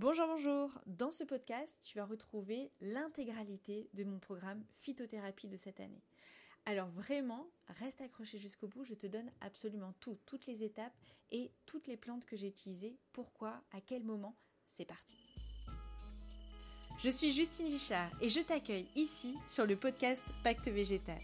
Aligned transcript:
Bonjour, 0.00 0.26
bonjour. 0.28 0.70
Dans 0.86 1.10
ce 1.10 1.24
podcast, 1.24 1.84
tu 1.86 1.98
vas 1.98 2.06
retrouver 2.06 2.70
l'intégralité 2.80 3.90
de 3.92 4.04
mon 4.04 4.18
programme 4.18 4.64
phytothérapie 4.80 5.46
de 5.46 5.58
cette 5.58 5.78
année. 5.78 6.02
Alors 6.64 6.88
vraiment, 6.88 7.46
reste 7.68 8.00
accroché 8.00 8.38
jusqu'au 8.38 8.66
bout, 8.66 8.82
je 8.82 8.94
te 8.94 9.06
donne 9.06 9.30
absolument 9.42 9.92
tout, 10.00 10.18
toutes 10.24 10.46
les 10.46 10.62
étapes 10.62 10.96
et 11.32 11.52
toutes 11.66 11.86
les 11.86 11.98
plantes 11.98 12.24
que 12.24 12.34
j'ai 12.34 12.48
utilisées, 12.48 12.96
pourquoi, 13.12 13.60
à 13.72 13.82
quel 13.82 14.02
moment, 14.02 14.34
c'est 14.66 14.86
parti. 14.86 15.18
Je 16.98 17.10
suis 17.10 17.32
Justine 17.32 17.68
Vichard 17.68 18.10
et 18.22 18.30
je 18.30 18.40
t'accueille 18.40 18.88
ici 18.96 19.36
sur 19.48 19.66
le 19.66 19.76
podcast 19.76 20.24
Pacte 20.42 20.68
Végétal. 20.68 21.20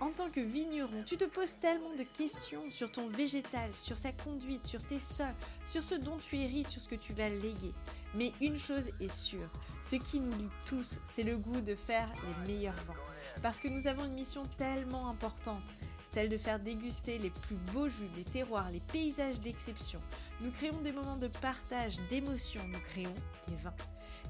En 0.00 0.10
tant 0.10 0.30
que 0.30 0.40
vigneron, 0.40 1.02
tu 1.04 1.16
te 1.16 1.24
poses 1.24 1.56
tellement 1.60 1.92
de 1.94 2.04
questions 2.04 2.62
sur 2.70 2.92
ton 2.92 3.08
végétal, 3.08 3.74
sur 3.74 3.96
sa 3.96 4.12
conduite, 4.12 4.64
sur 4.64 4.80
tes 4.84 5.00
sols, 5.00 5.34
sur 5.66 5.82
ce 5.82 5.96
dont 5.96 6.18
tu 6.18 6.36
hérites, 6.36 6.68
sur 6.68 6.80
ce 6.80 6.88
que 6.88 6.94
tu 6.94 7.12
vas 7.14 7.28
léguer. 7.28 7.72
Mais 8.14 8.32
une 8.40 8.58
chose 8.58 8.90
est 9.00 9.12
sûre, 9.12 9.50
ce 9.82 9.96
qui 9.96 10.20
nous 10.20 10.30
lie 10.30 10.50
tous, 10.66 11.00
c'est 11.14 11.24
le 11.24 11.36
goût 11.36 11.60
de 11.60 11.74
faire 11.74 12.08
les 12.22 12.52
meilleurs 12.52 12.80
vins. 12.86 12.94
Parce 13.42 13.58
que 13.58 13.66
nous 13.66 13.88
avons 13.88 14.04
une 14.04 14.14
mission 14.14 14.44
tellement 14.56 15.08
importante, 15.08 15.64
celle 16.06 16.28
de 16.28 16.38
faire 16.38 16.60
déguster 16.60 17.18
les 17.18 17.30
plus 17.30 17.56
beaux 17.72 17.88
jus, 17.88 18.08
les 18.16 18.24
terroirs, 18.24 18.70
les 18.70 18.80
paysages 18.80 19.40
d'exception. 19.40 20.00
Nous 20.40 20.52
créons 20.52 20.80
des 20.80 20.92
moments 20.92 21.16
de 21.16 21.28
partage, 21.28 21.98
d'émotion, 22.08 22.62
nous 22.68 22.80
créons 22.80 23.14
des 23.48 23.56
vins. 23.56 23.74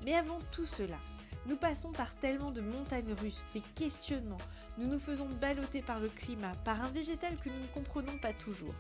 Mais 0.03 0.15
avant 0.15 0.39
tout 0.51 0.67
cela, 0.67 0.97
nous 1.49 1.57
passons 1.57 1.93
par 1.93 2.15
tellement 2.17 2.51
de 2.51 2.61
montagnes 2.61 3.15
russes, 3.15 3.47
des 3.55 3.63
questionnements, 3.75 4.39
nous 4.77 4.87
nous 4.87 4.99
faisons 4.99 5.29
balloter 5.41 5.81
par 5.81 5.99
le 5.99 6.09
climat, 6.09 6.53
par 6.63 6.85
un 6.85 6.91
végétal 6.91 7.35
que 7.37 7.49
nous 7.49 7.61
ne 7.61 7.67
comprenons 7.69 8.19
pas 8.19 8.35
toujours. 8.35 8.75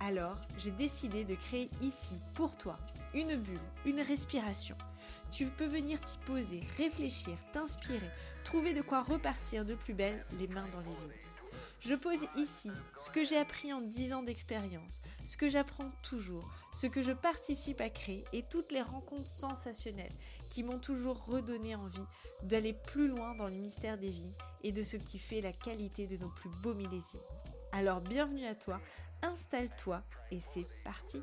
Alors, 0.00 0.38
j'ai 0.56 0.70
décidé 0.70 1.24
de 1.24 1.34
créer 1.34 1.68
ici, 1.82 2.14
pour 2.32 2.56
toi, 2.56 2.78
une 3.14 3.36
bulle, 3.36 3.58
une 3.84 4.00
respiration. 4.00 4.76
Tu 5.30 5.46
peux 5.46 5.66
venir 5.66 6.00
t'y 6.00 6.16
poser, 6.18 6.62
réfléchir, 6.78 7.36
t'inspirer, 7.52 8.10
trouver 8.42 8.72
de 8.72 8.80
quoi 8.80 9.02
repartir 9.02 9.66
de 9.66 9.74
plus 9.74 9.94
belle 9.94 10.24
les 10.38 10.48
mains 10.48 10.66
dans 10.72 10.80
les 10.80 10.96
lignes. 10.96 11.37
Je 11.80 11.94
pose 11.94 12.18
ici 12.36 12.70
ce 12.96 13.10
que 13.10 13.22
j'ai 13.22 13.36
appris 13.36 13.72
en 13.72 13.80
10 13.80 14.12
ans 14.12 14.22
d'expérience, 14.24 15.00
ce 15.24 15.36
que 15.36 15.48
j'apprends 15.48 15.90
toujours, 16.02 16.50
ce 16.72 16.88
que 16.88 17.02
je 17.02 17.12
participe 17.12 17.80
à 17.80 17.88
créer 17.88 18.24
et 18.32 18.42
toutes 18.42 18.72
les 18.72 18.82
rencontres 18.82 19.28
sensationnelles 19.28 20.12
qui 20.50 20.64
m'ont 20.64 20.80
toujours 20.80 21.24
redonné 21.24 21.76
envie 21.76 22.04
d'aller 22.42 22.72
plus 22.72 23.06
loin 23.06 23.36
dans 23.36 23.46
les 23.46 23.58
mystères 23.58 23.96
des 23.96 24.10
vies 24.10 24.32
et 24.64 24.72
de 24.72 24.82
ce 24.82 24.96
qui 24.96 25.18
fait 25.18 25.40
la 25.40 25.52
qualité 25.52 26.08
de 26.08 26.16
nos 26.16 26.30
plus 26.30 26.50
beaux 26.62 26.74
millésimes. 26.74 27.20
Alors 27.70 28.00
bienvenue 28.00 28.46
à 28.46 28.56
toi, 28.56 28.80
installe-toi 29.22 30.02
et 30.32 30.40
c'est 30.40 30.66
parti 30.82 31.20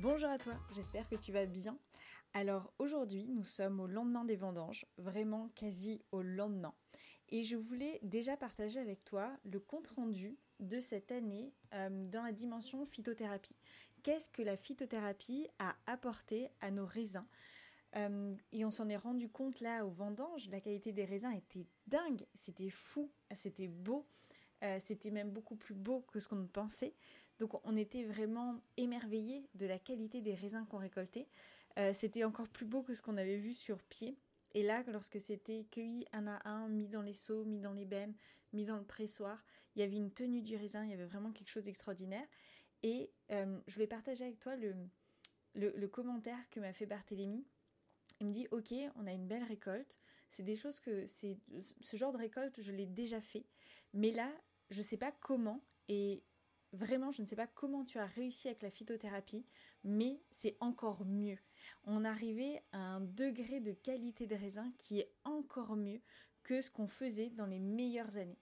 Bonjour 0.00 0.30
à 0.30 0.38
toi, 0.38 0.54
j'espère 0.74 1.06
que 1.10 1.16
tu 1.16 1.30
vas 1.30 1.44
bien. 1.44 1.76
Alors 2.32 2.72
aujourd'hui, 2.78 3.28
nous 3.28 3.44
sommes 3.44 3.80
au 3.80 3.86
lendemain 3.86 4.24
des 4.24 4.36
vendanges, 4.36 4.86
vraiment 4.96 5.50
quasi 5.54 6.00
au 6.10 6.22
lendemain. 6.22 6.72
Et 7.32 7.44
je 7.44 7.56
voulais 7.56 7.98
déjà 8.02 8.36
partager 8.36 8.78
avec 8.78 9.06
toi 9.06 9.34
le 9.50 9.58
compte-rendu 9.58 10.36
de 10.60 10.80
cette 10.80 11.10
année 11.10 11.50
euh, 11.72 11.88
dans 12.10 12.22
la 12.22 12.32
dimension 12.32 12.84
phytothérapie. 12.84 13.56
Qu'est-ce 14.02 14.28
que 14.28 14.42
la 14.42 14.58
phytothérapie 14.58 15.48
a 15.58 15.74
apporté 15.86 16.50
à 16.60 16.70
nos 16.70 16.86
raisins 16.86 17.24
euh, 17.94 18.34
et 18.52 18.64
on 18.64 18.70
s'en 18.70 18.88
est 18.88 18.96
rendu 18.96 19.28
compte 19.28 19.60
là 19.60 19.84
aux 19.84 19.90
vendanges, 19.90 20.48
la 20.48 20.62
qualité 20.62 20.92
des 20.92 21.04
raisins 21.04 21.32
était 21.32 21.66
dingue, 21.86 22.24
c'était 22.36 22.70
fou, 22.70 23.10
c'était 23.34 23.68
beau. 23.68 24.06
Euh, 24.62 24.78
c'était 24.80 25.10
même 25.10 25.30
beaucoup 25.30 25.56
plus 25.56 25.74
beau 25.74 26.00
que 26.10 26.18
ce 26.18 26.26
qu'on 26.26 26.46
pensait. 26.46 26.94
Donc 27.38 27.60
on 27.66 27.76
était 27.76 28.04
vraiment 28.04 28.62
émerveillés 28.78 29.46
de 29.56 29.66
la 29.66 29.78
qualité 29.78 30.22
des 30.22 30.34
raisins 30.34 30.64
qu'on 30.70 30.78
récoltait. 30.78 31.28
C'était 31.94 32.24
encore 32.24 32.48
plus 32.48 32.66
beau 32.66 32.82
que 32.82 32.92
ce 32.92 33.00
qu'on 33.00 33.16
avait 33.16 33.38
vu 33.38 33.54
sur 33.54 33.82
pied. 33.82 34.18
Et 34.54 34.62
là, 34.62 34.82
lorsque 34.88 35.20
c'était 35.20 35.64
cueilli 35.70 36.06
un 36.12 36.26
à 36.26 36.48
un, 36.48 36.68
mis 36.68 36.88
dans 36.88 37.02
les 37.02 37.14
seaux, 37.14 37.44
mis 37.44 37.60
dans 37.60 37.72
les 37.72 37.88
mis 38.52 38.64
dans 38.64 38.76
le 38.76 38.84
pressoir, 38.84 39.44
il 39.74 39.80
y 39.80 39.82
avait 39.82 39.96
une 39.96 40.12
tenue 40.12 40.42
du 40.42 40.56
raisin, 40.56 40.84
il 40.84 40.90
y 40.90 40.94
avait 40.94 41.06
vraiment 41.06 41.32
quelque 41.32 41.48
chose 41.48 41.64
d'extraordinaire. 41.64 42.26
Et 42.82 43.10
euh, 43.30 43.58
je 43.66 43.78
vais 43.78 43.86
partager 43.86 44.24
avec 44.24 44.38
toi 44.38 44.56
le, 44.56 44.74
le, 45.54 45.88
commentaire 45.88 46.38
que 46.50 46.60
m'a 46.60 46.72
fait 46.72 46.86
Barthélémy. 46.86 47.46
Il 48.20 48.26
me 48.26 48.32
dit 48.32 48.46
Ok, 48.50 48.74
on 48.96 49.06
a 49.06 49.12
une 49.12 49.26
belle 49.26 49.44
récolte. 49.44 49.98
C'est 50.30 50.42
des 50.42 50.56
choses 50.56 50.80
que. 50.80 51.06
c'est 51.06 51.38
Ce 51.80 51.96
genre 51.96 52.12
de 52.12 52.18
récolte, 52.18 52.60
je 52.60 52.72
l'ai 52.72 52.86
déjà 52.86 53.20
fait. 53.20 53.46
Mais 53.94 54.10
là, 54.10 54.30
je 54.70 54.78
ne 54.78 54.84
sais 54.84 54.96
pas 54.96 55.12
comment 55.12 55.62
et 55.88 56.22
vraiment 56.72 57.10
je 57.10 57.22
ne 57.22 57.26
sais 57.26 57.36
pas 57.36 57.46
comment 57.46 57.84
tu 57.84 57.98
as 57.98 58.06
réussi 58.06 58.48
avec 58.48 58.62
la 58.62 58.70
phytothérapie, 58.70 59.44
mais 59.84 60.20
c'est 60.30 60.56
encore 60.60 61.04
mieux. 61.04 61.38
On 61.84 62.04
arrivait 62.04 62.62
à 62.72 62.78
un 62.78 63.00
degré 63.00 63.60
de 63.60 63.72
qualité 63.72 64.26
de 64.26 64.34
raisin 64.34 64.72
qui 64.78 65.00
est 65.00 65.12
encore 65.24 65.76
mieux 65.76 66.00
que 66.42 66.62
ce 66.62 66.70
qu'on 66.70 66.88
faisait 66.88 67.30
dans 67.30 67.46
les 67.46 67.60
meilleures 67.60 68.16
années. 68.16 68.38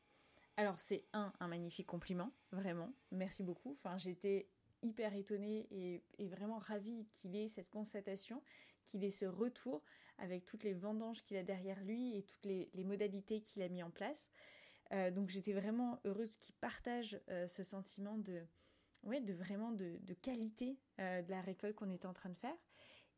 Alors 0.57 0.79
c'est 0.81 1.05
un, 1.13 1.33
magnifique 1.41 1.87
compliment, 1.87 2.31
vraiment, 2.53 2.93
merci 3.11 3.43
beaucoup. 3.43 3.77
Enfin 3.79 3.99
j'étais 3.99 4.49
hyper 4.83 5.15
étonnée 5.15 5.67
et, 6.19 6.29
vraiment 6.29 6.59
ravie 6.59 7.07
qu'il 7.12 7.37
ait 7.37 7.49
cette 7.49 7.71
constatation, 7.71 8.43
qu'il 8.87 9.05
ait 9.05 9.11
ce 9.11 9.27
retour 9.27 9.83
avec 10.19 10.45
toutes 10.45 10.65
les 10.65 10.75
vendanges 10.75 11.23
qu'il 11.23 11.37
a 11.37 11.43
derrière 11.43 11.83
lui 11.85 12.17
et 12.17 12.23
toutes 12.23 12.45
les, 12.45 12.71
les 12.75 12.85
modalités 12.85 13.41
qu'il 13.41 13.62
a 13.62 13.69
mis 13.69 13.83
en 13.83 13.91
place. 13.91 14.31
Euh, 14.93 15.11
donc 15.11 15.31
j'étais 15.31 15.53
vraiment 15.53 16.01
heureuse 16.05 16.37
qu'il 16.37 16.55
partage 16.56 17.21
euh, 17.28 17.47
ce 17.47 17.62
sentiment 17.62 18.17
de, 18.17 18.43
ouais, 19.05 19.21
de 19.21 19.33
vraiment 19.33 19.71
de, 19.73 19.99
qualité 20.21 20.78
euh, 20.99 21.23
de 21.23 21.31
la 21.31 21.41
récolte 21.41 21.77
qu'on 21.77 21.91
était 21.91 22.06
en 22.06 22.12
train 22.12 22.31
de 22.31 22.39
faire. 22.39 22.56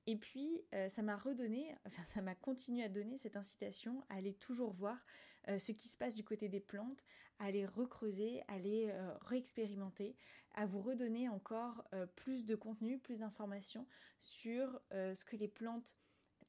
Et 0.09 0.17
puis, 0.17 0.65
ça 0.89 1.01
m'a 1.01 1.17
redonné, 1.17 1.77
enfin, 1.87 2.03
ça 2.13 2.23
m'a 2.23 2.35
continué 2.35 2.83
à 2.83 2.89
donner 2.89 3.19
cette 3.19 3.37
incitation 3.37 4.03
à 4.09 4.17
aller 4.17 4.35
toujours 4.35 4.73
voir 4.73 4.99
ce 5.47 5.71
qui 5.71 5.87
se 5.87 5.97
passe 5.97 6.17
du 6.17 6.25
côté 6.25 6.49
des 6.49 6.59
plantes, 6.59 7.05
à 7.39 7.45
aller 7.45 7.67
recreuser, 7.67 8.43
à 8.49 8.55
aller 8.55 8.93
réexpérimenter, 9.21 10.17
à 10.55 10.67
vous 10.67 10.81
redonner 10.81 11.29
encore 11.29 11.85
plus 12.17 12.47
de 12.47 12.57
contenu, 12.57 12.99
plus 12.99 13.19
d'informations 13.19 13.87
sur 14.19 14.81
ce 14.91 15.25
que 15.25 15.37
les 15.37 15.47
plantes 15.47 15.95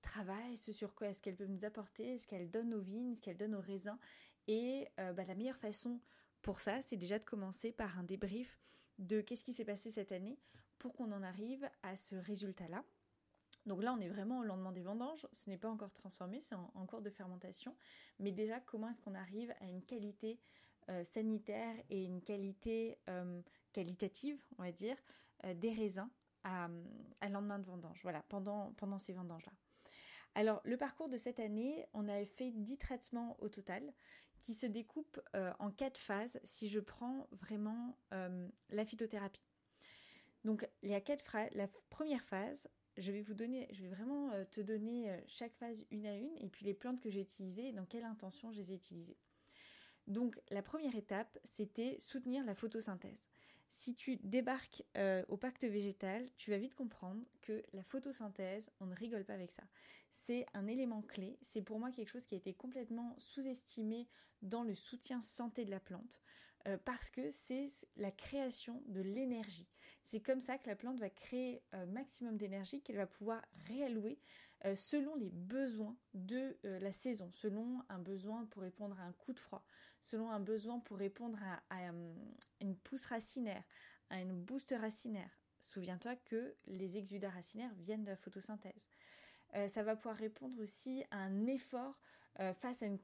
travaillent, 0.03 0.57
ce 0.57 0.71
sur 0.71 0.93
quoi 0.93 1.07
est-ce 1.07 1.19
qu'elles 1.19 1.35
peuvent 1.35 1.49
nous 1.49 1.65
apporter, 1.65 2.19
ce 2.19 2.27
qu'elles 2.27 2.51
donnent 2.51 2.73
aux 2.75 2.81
vignes, 2.81 3.15
ce 3.15 3.21
qu'elles 3.21 3.37
donnent 3.37 3.55
aux 3.55 3.61
raisins, 3.61 3.97
et 4.47 4.87
euh, 4.99 5.13
bah, 5.13 5.23
la 5.25 5.35
meilleure 5.35 5.57
façon 5.57 5.99
pour 6.41 6.59
ça, 6.59 6.81
c'est 6.81 6.97
déjà 6.97 7.17
de 7.17 7.23
commencer 7.23 7.71
par 7.71 7.97
un 7.97 8.03
débrief 8.03 8.59
de 8.99 9.21
qu'est-ce 9.21 9.43
qui 9.43 9.53
s'est 9.53 9.65
passé 9.65 9.89
cette 9.89 10.11
année 10.11 10.37
pour 10.77 10.93
qu'on 10.93 11.11
en 11.11 11.23
arrive 11.23 11.69
à 11.81 11.95
ce 11.95 12.15
résultat-là. 12.15 12.83
Donc 13.65 13.81
là, 13.81 13.93
on 13.93 14.01
est 14.01 14.09
vraiment 14.09 14.39
au 14.39 14.43
lendemain 14.43 14.73
des 14.73 14.81
vendanges. 14.81 15.25
Ce 15.31 15.49
n'est 15.49 15.57
pas 15.57 15.69
encore 15.69 15.93
transformé, 15.93 16.41
c'est 16.41 16.55
en, 16.55 16.85
cours 16.85 17.01
de 17.01 17.09
fermentation. 17.09 17.73
Mais 18.19 18.33
déjà, 18.33 18.59
comment 18.59 18.89
est-ce 18.89 18.99
qu'on 18.99 19.15
arrive 19.15 19.53
à 19.61 19.65
une 19.65 19.81
qualité 19.81 20.37
euh, 20.89 21.03
sanitaire 21.05 21.75
et 21.89 22.03
une 22.03 22.21
qualité 22.21 22.97
euh, 23.07 23.41
qualitative, 23.71 24.37
on 24.57 24.63
va 24.63 24.73
dire, 24.73 24.97
des 25.55 25.71
raisins 25.71 26.09
à, 26.43 26.67
lendemain 27.29 27.59
de 27.59 27.65
vendange? 27.65 28.01
Voilà, 28.03 28.21
pendant 28.27 28.99
ces 28.99 29.13
vendanges-là. 29.13 29.53
Alors, 30.35 30.61
le 30.63 30.77
parcours 30.77 31.09
de 31.09 31.17
cette 31.17 31.39
année, 31.39 31.85
on 31.93 32.07
a 32.07 32.25
fait 32.25 32.51
10 32.51 32.77
traitements 32.77 33.37
au 33.39 33.49
total 33.49 33.93
qui 34.41 34.53
se 34.53 34.65
découpent 34.65 35.21
euh, 35.35 35.53
en 35.59 35.71
4 35.71 35.97
phases 35.97 36.39
si 36.43 36.67
je 36.67 36.79
prends 36.79 37.27
vraiment 37.31 37.97
euh, 38.13 38.47
la 38.69 38.85
phytothérapie. 38.85 39.45
Donc, 40.43 40.67
il 40.81 40.89
y 40.89 40.95
a 40.95 41.01
quatre 41.01 41.23
phrases. 41.23 41.49
La 41.53 41.69
première 41.89 42.25
phase, 42.25 42.67
je 42.97 43.11
vais 43.11 43.21
vous 43.21 43.33
donner, 43.33 43.69
je 43.71 43.83
vais 43.83 43.89
vraiment 43.89 44.31
euh, 44.31 44.43
te 44.43 44.59
donner 44.59 45.17
chaque 45.27 45.53
phase 45.53 45.85
une 45.89 46.05
à 46.05 46.17
une 46.17 46.37
et 46.37 46.49
puis 46.49 46.65
les 46.65 46.73
plantes 46.73 46.99
que 46.99 47.09
j'ai 47.09 47.21
utilisées 47.21 47.69
et 47.69 47.71
dans 47.71 47.85
quelle 47.85 48.03
intention 48.03 48.51
je 48.51 48.59
les 48.59 48.71
ai 48.71 48.75
utilisées. 48.75 49.17
Donc 50.07 50.37
la 50.49 50.61
première 50.61 50.95
étape, 50.95 51.39
c'était 51.45 51.95
soutenir 51.99 52.43
la 52.43 52.55
photosynthèse. 52.55 53.29
Si 53.69 53.95
tu 53.95 54.17
débarques 54.17 54.83
au 55.29 55.37
pacte 55.37 55.63
végétal, 55.63 56.29
tu 56.35 56.51
vas 56.51 56.57
vite 56.57 56.75
comprendre 56.75 57.23
que 57.41 57.63
la 57.71 57.83
photosynthèse, 57.83 58.69
on 58.81 58.85
ne 58.85 58.95
rigole 58.95 59.23
pas 59.23 59.33
avec 59.33 59.53
ça. 59.53 59.63
C'est 60.25 60.45
un 60.53 60.67
élément 60.67 61.01
clé, 61.01 61.37
c'est 61.41 61.61
pour 61.61 61.79
moi 61.79 61.91
quelque 61.91 62.07
chose 62.07 62.25
qui 62.25 62.35
a 62.35 62.37
été 62.37 62.53
complètement 62.53 63.13
sous-estimé 63.17 64.07
dans 64.41 64.63
le 64.63 64.73
soutien 64.73 65.21
santé 65.21 65.65
de 65.65 65.71
la 65.71 65.81
plante. 65.81 66.21
Euh, 66.65 66.77
parce 66.85 67.09
que 67.09 67.29
c'est 67.29 67.67
la 67.97 68.09
création 68.09 68.81
de 68.85 69.01
l'énergie. 69.01 69.67
C'est 70.01 70.21
comme 70.21 70.39
ça 70.39 70.57
que 70.57 70.69
la 70.69 70.77
plante 70.77 70.97
va 70.97 71.09
créer 71.09 71.61
un 71.73 71.85
maximum 71.87 72.37
d'énergie 72.37 72.81
qu'elle 72.81 72.95
va 72.95 73.05
pouvoir 73.05 73.41
réallouer 73.67 74.17
euh, 74.63 74.73
selon 74.75 75.15
les 75.15 75.29
besoins 75.29 75.97
de 76.13 76.57
euh, 76.63 76.79
la 76.79 76.93
saison, 76.93 77.29
selon 77.33 77.83
un 77.89 77.99
besoin 77.99 78.45
pour 78.45 78.61
répondre 78.61 78.97
à 79.01 79.03
un 79.03 79.11
coup 79.11 79.33
de 79.33 79.39
froid, 79.39 79.65
selon 79.99 80.31
un 80.31 80.39
besoin 80.39 80.79
pour 80.79 80.97
répondre 80.97 81.37
à, 81.69 81.91
une 82.61 82.77
pousse 82.77 83.05
racinaire, 83.05 83.63
à 84.09 84.21
une 84.21 84.33
boost 84.33 84.73
racinaire. 84.79 85.37
Souviens-toi 85.59 86.15
que 86.15 86.55
les 86.67 86.95
exudats 86.95 87.29
racinaires 87.29 87.73
viennent 87.75 88.05
de 88.05 88.11
la 88.11 88.15
photosynthèse. 88.15 88.87
Ça 89.67 89.83
va 89.83 89.95
pouvoir 89.95 90.15
répondre 90.15 90.59
aussi 90.59 91.03
à 91.11 91.17
un 91.17 91.45
effort 91.45 91.99
face 92.59 92.81
à 92.81 92.87
une, 92.87 92.99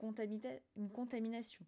une 0.75 0.89
contamination 0.89 1.65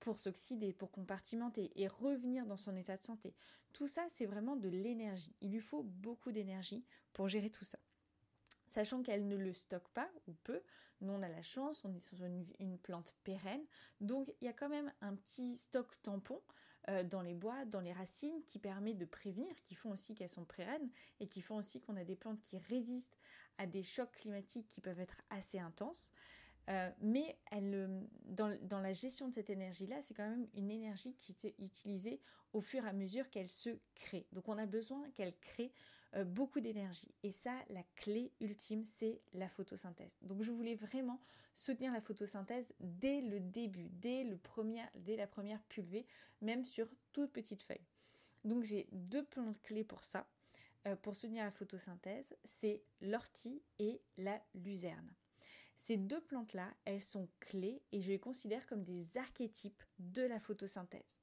pour 0.00 0.18
s'oxyder, 0.18 0.72
pour 0.72 0.90
compartimenter 0.90 1.70
et 1.76 1.86
revenir 1.86 2.46
dans 2.46 2.56
son 2.56 2.76
état 2.76 2.96
de 2.96 3.02
santé. 3.02 3.34
Tout 3.72 3.86
ça, 3.86 4.04
c'est 4.10 4.26
vraiment 4.26 4.56
de 4.56 4.68
l'énergie. 4.68 5.34
Il 5.40 5.52
lui 5.52 5.60
faut 5.60 5.82
beaucoup 5.82 6.32
d'énergie 6.32 6.84
pour 7.12 7.28
gérer 7.28 7.50
tout 7.50 7.64
ça. 7.64 7.78
sachant 8.66 9.02
qu'elle 9.02 9.26
ne 9.26 9.36
le 9.36 9.52
stocke 9.52 9.88
pas 9.88 10.10
ou 10.26 10.32
peu. 10.44 10.62
Nous, 11.00 11.12
on 11.12 11.22
a 11.22 11.28
la 11.28 11.42
chance, 11.42 11.84
on 11.84 11.94
est 11.94 12.00
sur 12.00 12.22
une, 12.24 12.78
plante 12.78 13.14
pérenne, 13.24 13.64
donc 14.00 14.32
il 14.40 14.44
y 14.44 14.48
a 14.48 14.52
quand 14.52 14.68
même 14.68 14.92
un 15.00 15.14
petit 15.14 15.56
stock 15.56 15.90
tampon 16.02 16.40
euh, 16.88 17.02
dans 17.02 17.22
les 17.22 17.34
bois, 17.34 17.64
dans 17.64 17.80
les 17.80 17.92
racines, 17.92 18.42
qui 18.44 18.58
permet 18.58 18.94
de 18.94 19.06
prévenir, 19.06 19.48
qui 19.64 19.74
font 19.74 19.90
aussi 19.90 20.14
qu'elles 20.14 20.28
sont 20.28 20.44
pérennes 20.44 20.90
et 21.18 21.26
qui 21.26 21.40
font 21.40 21.56
aussi 21.56 21.80
qu'on 21.80 21.96
a 21.96 22.04
des 22.04 22.16
plantes 22.16 22.40
qui 22.42 22.58
résistent 22.58 23.18
à 23.60 23.66
des 23.66 23.82
chocs 23.82 24.10
climatiques 24.12 24.68
qui 24.68 24.80
peuvent 24.80 25.00
être 25.00 25.20
assez 25.28 25.58
intenses. 25.58 26.12
Euh, 26.70 26.90
mais 27.00 27.36
dans, 28.24 28.80
la 28.80 28.92
gestion 28.92 29.28
de 29.28 29.34
cette 29.34 29.50
énergie-là, 29.50 30.00
c'est 30.02 30.14
quand 30.14 30.28
même 30.28 30.48
une 30.54 30.70
énergie 30.70 31.14
qui 31.14 31.36
est 31.44 31.54
utilisée 31.58 32.20
au 32.52 32.60
fur 32.60 32.84
et 32.84 32.88
à 32.88 32.92
mesure 32.92 33.28
qu'elle 33.28 33.50
se 33.50 33.70
crée. 33.94 34.26
Donc 34.32 34.48
on 34.48 34.56
a 34.56 34.66
besoin 34.66 35.10
qu'elle 35.10 35.36
crée 35.36 35.72
euh, 36.14 36.24
beaucoup 36.24 36.60
d'énergie. 36.60 37.12
Et 37.22 37.32
ça, 37.32 37.54
la 37.68 37.82
clé 37.96 38.32
ultime, 38.40 38.84
c'est 38.84 39.20
la 39.34 39.48
photosynthèse. 39.48 40.16
Donc 40.22 40.42
je 40.42 40.52
voulais 40.52 40.76
vraiment 40.76 41.20
soutenir 41.54 41.92
la 41.92 42.00
photosynthèse 42.00 42.72
dès 42.80 43.20
le 43.20 43.40
début, 43.40 43.88
dès, 43.90 44.24
le 44.24 44.38
premier, 44.38 44.82
dès 44.94 45.16
la 45.16 45.26
première 45.26 45.62
pulvée, 45.64 46.06
même 46.40 46.64
sur 46.64 46.88
toute 47.12 47.32
petite 47.32 47.62
feuille. 47.62 47.84
Donc 48.44 48.62
j'ai 48.62 48.88
deux 48.92 49.24
plantes 49.24 49.60
clés 49.62 49.84
pour 49.84 50.04
ça, 50.04 50.26
pour 51.02 51.16
soutenir 51.16 51.44
la 51.44 51.50
photosynthèse, 51.50 52.36
c'est 52.44 52.82
l'ortie 53.00 53.62
et 53.78 54.00
la 54.16 54.40
luzerne. 54.54 55.10
Ces 55.76 55.96
deux 55.96 56.20
plantes-là, 56.20 56.68
elles 56.84 57.02
sont 57.02 57.28
clés 57.40 57.82
et 57.92 58.00
je 58.00 58.08
les 58.08 58.18
considère 58.18 58.66
comme 58.66 58.84
des 58.84 59.16
archétypes 59.16 59.82
de 59.98 60.22
la 60.22 60.38
photosynthèse. 60.38 61.20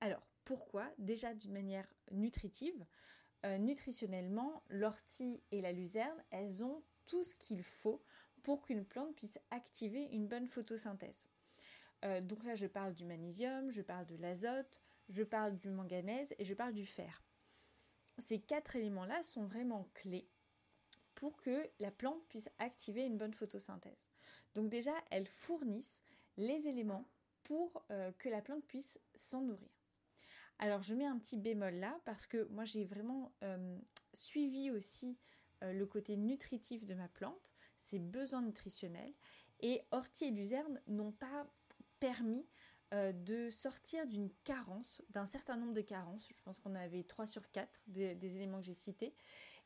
Alors, 0.00 0.26
pourquoi? 0.44 0.90
Déjà 0.96 1.34
d'une 1.34 1.52
manière 1.52 1.86
nutritive. 2.10 2.86
Euh, 3.44 3.58
nutritionnellement, 3.58 4.64
l'ortie 4.70 5.42
et 5.52 5.60
la 5.60 5.72
luzerne, 5.72 6.24
elles 6.30 6.64
ont 6.64 6.82
tout 7.06 7.22
ce 7.22 7.34
qu'il 7.34 7.62
faut 7.62 8.02
pour 8.42 8.62
qu'une 8.62 8.84
plante 8.84 9.14
puisse 9.14 9.38
activer 9.50 10.04
une 10.04 10.26
bonne 10.26 10.46
photosynthèse. 10.46 11.28
Euh, 12.04 12.20
donc 12.20 12.44
là, 12.44 12.54
je 12.54 12.66
parle 12.66 12.94
du 12.94 13.04
magnésium, 13.04 13.70
je 13.70 13.82
parle 13.82 14.06
de 14.06 14.16
l'azote, 14.16 14.82
je 15.08 15.22
parle 15.22 15.56
du 15.56 15.70
manganèse 15.70 16.34
et 16.38 16.44
je 16.44 16.54
parle 16.54 16.72
du 16.72 16.86
fer. 16.86 17.22
Ces 18.18 18.40
quatre 18.40 18.76
éléments-là 18.76 19.22
sont 19.22 19.44
vraiment 19.44 19.88
clés 19.94 20.28
pour 21.14 21.36
que 21.40 21.68
la 21.80 21.90
plante 21.90 22.24
puisse 22.28 22.48
activer 22.58 23.04
une 23.04 23.16
bonne 23.16 23.34
photosynthèse. 23.34 24.08
Donc 24.54 24.68
déjà, 24.68 24.92
elles 25.10 25.26
fournissent 25.26 26.00
les 26.36 26.66
éléments 26.66 27.08
pour 27.44 27.84
euh, 27.90 28.12
que 28.18 28.28
la 28.28 28.42
plante 28.42 28.64
puisse 28.66 28.98
s'en 29.14 29.42
nourrir. 29.42 29.70
Alors 30.58 30.82
je 30.82 30.94
mets 30.94 31.06
un 31.06 31.18
petit 31.18 31.36
bémol 31.36 31.74
là 31.74 31.98
parce 32.04 32.26
que 32.26 32.44
moi 32.50 32.64
j'ai 32.64 32.84
vraiment 32.84 33.32
euh, 33.42 33.78
suivi 34.12 34.70
aussi 34.70 35.16
euh, 35.62 35.72
le 35.72 35.86
côté 35.86 36.16
nutritif 36.16 36.84
de 36.84 36.94
ma 36.94 37.08
plante, 37.08 37.54
ses 37.76 37.98
besoins 37.98 38.42
nutritionnels, 38.42 39.14
et 39.60 39.82
ortie 39.90 40.26
et 40.26 40.30
luzerne 40.30 40.80
n'ont 40.86 41.12
pas 41.12 41.46
permis 42.00 42.46
euh, 42.94 43.12
de 43.12 43.50
sortir 43.50 44.06
d'une 44.06 44.30
carence, 44.44 45.02
d'un 45.10 45.26
certain 45.26 45.56
nombre 45.56 45.74
de 45.74 45.80
carences, 45.80 46.28
je 46.34 46.42
pense 46.42 46.58
qu'on 46.58 46.74
avait 46.74 47.04
3 47.04 47.26
sur 47.26 47.50
4 47.50 47.80
des 47.86 48.36
éléments 48.36 48.58
que 48.58 48.66
j'ai 48.66 48.74
cités, 48.74 49.14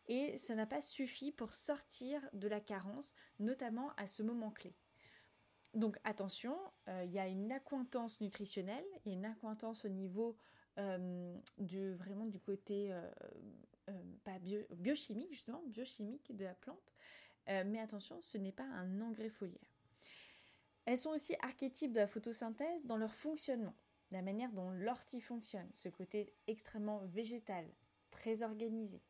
et 0.09 0.37
ça 0.39 0.55
n'a 0.55 0.67
pas 0.67 0.81
suffi 0.81 1.31
pour 1.31 1.55
sortir 1.55 2.21
de 2.33 2.49
la 2.49 2.61
carence, 2.61 3.15
notamment 3.39 3.93
à 3.97 4.07
ce 4.07 4.23
moment 4.23 4.51
clé. 4.51 4.75
Donc 5.75 5.97
attention, 6.05 6.59
il 6.89 7.13
y 7.13 7.21
a 7.21 7.29
une 7.29 7.53
accointance 7.53 8.21
nutritionnelle, 8.21 8.85
il 9.05 9.13
y 9.13 9.15
a 9.15 9.19
une 9.19 9.25
accointance 9.25 9.85
au 9.85 9.89
niveau 9.89 10.37
euh, 10.79 11.37
du, 11.59 11.93
vraiment 11.95 12.25
du 12.25 12.41
côté 12.41 12.93
euh, 12.93 13.11
euh, 13.91 14.65
biochimique, 14.77 15.31
justement, 15.31 15.63
biochimique 15.67 16.35
de 16.35 16.45
la 16.45 16.55
plante. 16.55 16.95
mais 17.47 17.79
attention, 17.79 18.21
ce 18.23 18.39
n'est 18.39 18.53
pas 18.53 18.65
un 18.65 19.01
engrais 19.03 19.29
foliaire. 19.29 19.72
Elles 20.85 20.99
sont 20.99 21.11
aussi 21.11 21.35
archétypes 21.43 21.93
de 21.93 22.01
la 22.01 22.07
photosynthèse 22.07 22.87
dans 22.87 22.97
leur 22.97 23.15
fonctionnement, 23.15 23.75
la 24.11 24.23
manière 24.23 24.53
dont 24.53 24.71
l'ortie 24.71 25.21
fonctionne, 25.21 25.71
ce 25.75 25.89
côté 25.89 26.35
extrêmement 26.47 27.01
végétal, 27.07 27.65
très 28.11 28.43
organisé. 28.43 29.01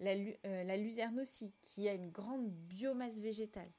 La, 0.00 0.14
la, 0.44 0.76
luzerne 0.76 1.20
aussi, 1.20 1.52
qui 1.62 1.88
a 1.88 1.94
une 1.94 2.10
grande 2.10 2.50
biomasse 2.50 3.20
végétale. 3.20 3.70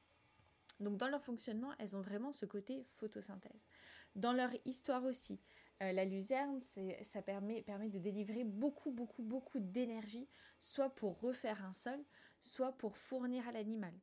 Donc 0.80 0.98
dans 0.98 1.10
leur 1.10 1.24
fonctionnement, 1.24 1.74
elles 1.80 1.98
ont 1.98 2.02
vraiment 2.02 2.32
ce 2.32 2.46
côté 2.46 2.86
photosynthèse. 2.96 3.68
Dans 4.16 4.32
leur 4.32 4.52
histoire 4.66 5.04
aussi, 5.04 5.42
euh, 5.82 5.92
la 5.92 6.06
luzerne, 6.06 6.62
ça 7.02 7.22
permet 7.22 7.64
de 7.64 8.00
délivrer 8.00 8.44
beaucoup, 8.44 8.92
beaucoup, 8.92 9.24
beaucoup 9.24 9.60
d'énergie, 9.60 10.30
soit 10.60 10.90
pour 10.90 11.20
refaire 11.20 11.64
un 11.66 11.74
sol, 11.74 12.00
soit 12.42 12.72
pour 12.74 12.98
fournir 12.98 13.48
à 13.48 13.52
l'animal. 13.52 13.94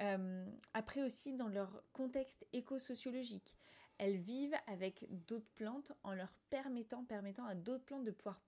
Euh, 0.00 0.46
après 0.74 1.02
aussi, 1.02 1.34
dans 1.34 1.48
leur 1.48 1.82
contexte 1.92 2.46
éco-sociologique, 2.52 3.54
elles 3.98 4.16
vivent 4.16 4.56
avec 4.66 5.06
d'autres 5.26 5.50
plantes 5.54 5.92
en 6.04 6.14
leur 6.14 6.32
permettant, 6.48 7.04
permettant 7.04 7.44
à 7.44 7.54
d'autres 7.54 7.84
plantes 7.84 8.04
de 8.04 8.10
pouvoir 8.10 8.40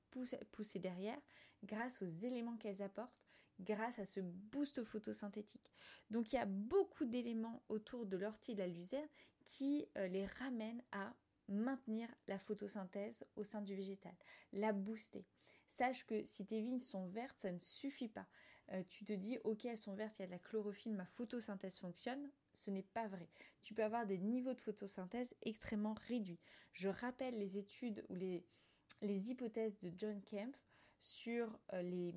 pousser, 0.51 0.79
derrière 0.79 1.19
grâce 1.63 2.01
aux 2.01 2.07
éléments 2.07 2.57
qu'elles 2.57 2.83
apportent, 2.83 3.21
grâce 3.61 3.99
à 3.99 4.07
ce 4.07 4.21
boost 4.21 4.83
photosynthétique. 4.83 5.71
Donc 6.11 6.33
il 6.33 6.37
y 6.37 6.39
a 6.39 6.47
beaucoup 6.47 7.05
d'éléments 7.05 7.63
autour 7.69 8.07
de 8.07 8.17
l'ortie 8.17 8.55
de 8.55 8.61
la 8.61 8.67
luzerne 8.67 9.09
qui 9.45 9.87
euh, 9.99 10.09
les 10.09 10.27
ramènent 10.27 10.83
à 10.91 11.13
maintenir 11.49 12.09
la 12.29 12.39
photosynthèse 12.39 13.27
au 13.37 13.45
sein 13.45 13.61
du 13.61 13.77
végétal, 13.77 14.15
la 14.53 14.73
booster. 14.73 15.27
Sache 15.67 16.07
que 16.07 16.25
si 16.25 16.47
tes 16.47 16.61
vignes 16.61 16.81
sont 16.81 17.07
vertes, 17.09 17.39
ça 17.39 17.53
ne 17.53 17.61
suffit 17.61 18.09
pas. 18.09 18.27
Euh, 18.71 18.83
tu 18.89 19.05
te 19.05 19.13
dis, 19.13 19.39
ok, 19.45 19.65
elles 19.65 19.79
sont 19.79 19.95
vertes, 19.95 20.15
il 20.19 20.23
y 20.23 20.25
a 20.25 20.27
de 20.27 20.33
la 20.33 20.39
chlorophylle, 20.39 20.95
ma 20.95 21.05
photosynthèse 21.05 21.79
fonctionne. 21.79 22.31
Ce 22.53 22.71
n'est 22.71 22.83
pas 22.83 23.09
vrai. 23.09 23.29
Tu 23.63 23.75
peux 23.75 23.83
avoir 23.83 24.07
des 24.07 24.19
niveaux 24.19 24.55
de 24.55 24.61
photosynthèse 24.61 25.35
extrêmement 25.43 25.95
réduits. 26.09 26.41
Je 26.73 26.89
rappelle 26.89 27.39
les 27.39 27.59
études 27.59 28.05
ou 28.09 28.15
les, 28.15 28.45
les 29.01 29.31
hypothèses 29.31 29.79
de 29.79 29.93
John 29.97 30.21
Kemp 30.23 30.57
sur 30.99 31.59
euh, 31.73 31.83
les 31.83 32.15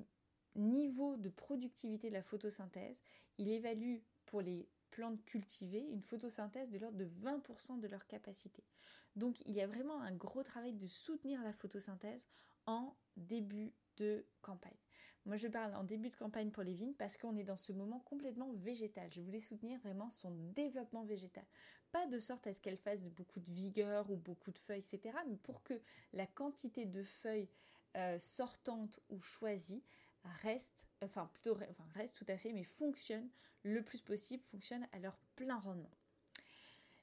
niveaux 0.54 1.16
de 1.16 1.28
productivité 1.28 2.08
de 2.08 2.14
la 2.14 2.22
photosynthèse. 2.22 3.02
Il 3.38 3.48
évalue 3.48 3.98
pour 4.26 4.40
les 4.40 4.68
plantes 4.90 5.22
cultivées 5.24 5.86
une 5.90 6.02
photosynthèse 6.02 6.70
de 6.70 6.78
l'ordre 6.78 6.96
de 6.96 7.06
20% 7.22 7.80
de 7.80 7.86
leur 7.86 8.06
capacité. 8.06 8.64
Donc 9.14 9.40
il 9.46 9.54
y 9.54 9.60
a 9.60 9.66
vraiment 9.66 10.00
un 10.00 10.12
gros 10.12 10.42
travail 10.42 10.72
de 10.72 10.86
soutenir 10.86 11.42
la 11.42 11.52
photosynthèse 11.52 12.26
en 12.66 12.96
début 13.16 13.72
de 13.96 14.24
campagne. 14.42 14.85
Moi 15.26 15.36
je 15.36 15.48
parle 15.48 15.74
en 15.74 15.82
début 15.82 16.08
de 16.08 16.14
campagne 16.14 16.52
pour 16.52 16.62
les 16.62 16.74
vignes 16.74 16.94
parce 16.94 17.16
qu'on 17.16 17.36
est 17.36 17.44
dans 17.44 17.56
ce 17.56 17.72
moment 17.72 17.98
complètement 17.98 18.52
végétal. 18.52 19.12
Je 19.12 19.20
voulais 19.20 19.40
soutenir 19.40 19.80
vraiment 19.80 20.08
son 20.08 20.30
développement 20.54 21.04
végétal. 21.04 21.44
Pas 21.90 22.06
de 22.06 22.20
sorte 22.20 22.46
à 22.46 22.52
ce 22.52 22.60
qu'elle 22.60 22.76
fasse 22.76 23.02
beaucoup 23.02 23.40
de 23.40 23.50
vigueur 23.50 24.08
ou 24.08 24.16
beaucoup 24.16 24.52
de 24.52 24.58
feuilles, 24.58 24.84
etc. 24.88 25.18
Mais 25.28 25.36
pour 25.36 25.64
que 25.64 25.74
la 26.12 26.28
quantité 26.28 26.86
de 26.86 27.02
feuilles 27.02 27.48
euh, 27.96 28.20
sortantes 28.20 29.00
ou 29.10 29.18
choisies 29.18 29.82
reste, 30.42 30.86
enfin 31.02 31.28
plutôt 31.34 31.58
reste 31.94 32.16
tout 32.16 32.26
à 32.28 32.36
fait, 32.38 32.52
mais 32.52 32.62
fonctionne 32.62 33.28
le 33.64 33.82
plus 33.82 34.02
possible, 34.02 34.44
fonctionne 34.44 34.86
à 34.92 35.00
leur 35.00 35.18
plein 35.34 35.58
rendement. 35.58 35.90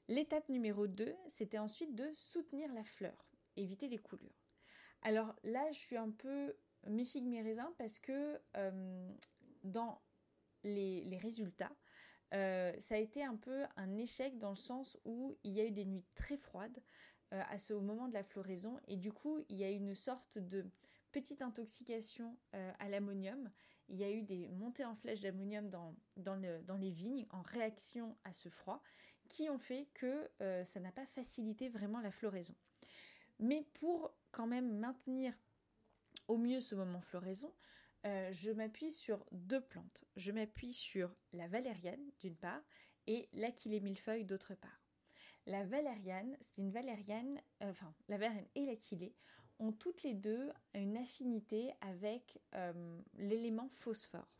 L'étape 0.08 0.48
numéro 0.48 0.86
2, 0.86 1.14
c'était 1.28 1.58
ensuite 1.58 1.94
de 1.94 2.10
soutenir 2.14 2.72
la 2.72 2.84
fleur, 2.84 3.26
éviter 3.56 3.88
les 3.88 3.98
coulures. 3.98 4.44
Alors 5.02 5.34
là, 5.44 5.70
je 5.72 5.78
suis 5.78 5.96
un 5.96 6.10
peu 6.10 6.54
mes 6.88 7.04
figues, 7.04 7.26
mes 7.26 7.42
raisins 7.42 7.72
parce 7.78 7.98
que 7.98 8.40
euh, 8.56 9.12
dans 9.62 10.00
les, 10.62 11.18
résultats, 11.20 11.72
euh, 12.32 12.72
ça 12.80 12.94
a 12.94 12.98
été 12.98 13.22
un 13.22 13.36
peu 13.36 13.64
un 13.76 13.96
échec 13.96 14.38
dans 14.38 14.50
le 14.50 14.56
sens 14.56 14.98
où 15.04 15.36
il 15.44 15.52
y 15.52 15.60
a 15.60 15.66
eu 15.66 15.70
des 15.70 15.84
nuits 15.84 16.06
très 16.14 16.36
froides 16.36 16.82
euh, 17.32 17.42
à 17.48 17.58
ce 17.58 17.74
moment 17.74 18.08
de 18.08 18.14
la 18.14 18.24
floraison 18.24 18.78
et 18.88 18.96
du 18.96 19.12
coup 19.12 19.44
il 19.48 19.56
y 19.56 19.64
a 19.64 19.70
eu 19.70 19.76
une 19.76 19.94
sorte 19.94 20.38
de 20.38 20.64
petite 21.12 21.42
intoxication 21.42 22.36
à 22.52 22.88
l'ammonium. 22.88 23.48
Il 23.88 23.96
y 23.96 24.02
a 24.02 24.10
eu 24.10 24.22
des 24.22 24.48
montées 24.48 24.84
en 24.84 24.96
flèche 24.96 25.20
d'ammonium 25.20 25.70
dans, 25.70 25.94
les 26.76 26.90
vignes 26.90 27.26
en 27.30 27.42
réaction 27.42 28.16
à 28.24 28.32
ce 28.32 28.48
froid 28.48 28.82
qui 29.28 29.48
ont 29.48 29.60
fait 29.60 29.88
que 29.94 30.28
ça 30.64 30.80
n'a 30.80 30.90
pas 30.90 31.06
facilité 31.06 31.68
vraiment 31.68 32.00
la 32.00 32.10
floraison. 32.10 32.56
Mais 33.38 33.64
pour 33.74 34.12
quand 34.32 34.48
même 34.48 34.76
maintenir 34.78 35.32
au 36.28 36.36
mieux 36.36 36.60
ce 36.60 36.74
moment 36.74 37.00
floraison, 37.00 37.52
euh, 38.06 38.30
je 38.32 38.50
m'appuie 38.50 38.90
sur 38.90 39.24
deux 39.32 39.60
plantes. 39.60 40.04
Je 40.16 40.32
m'appuie 40.32 40.72
sur 40.72 41.14
la 41.32 41.48
valériane 41.48 42.10
d'une 42.20 42.36
part 42.36 42.60
et 43.06 43.28
l'aquilée 43.32 43.80
millefeuille 43.80 44.24
d'autre 44.24 44.54
part. 44.54 44.82
La 45.46 45.64
valériane, 45.64 46.36
c'est 46.40 46.58
une 46.58 46.70
valériane, 46.70 47.40
euh, 47.62 47.70
enfin 47.70 47.94
la 48.08 48.18
valériane 48.18 48.48
et 48.54 48.66
l'aquilée 48.66 49.14
ont 49.58 49.72
toutes 49.72 50.02
les 50.02 50.14
deux 50.14 50.50
une 50.74 50.96
affinité 50.96 51.72
avec 51.80 52.40
l'élément 53.14 53.68
phosphore. 53.68 54.33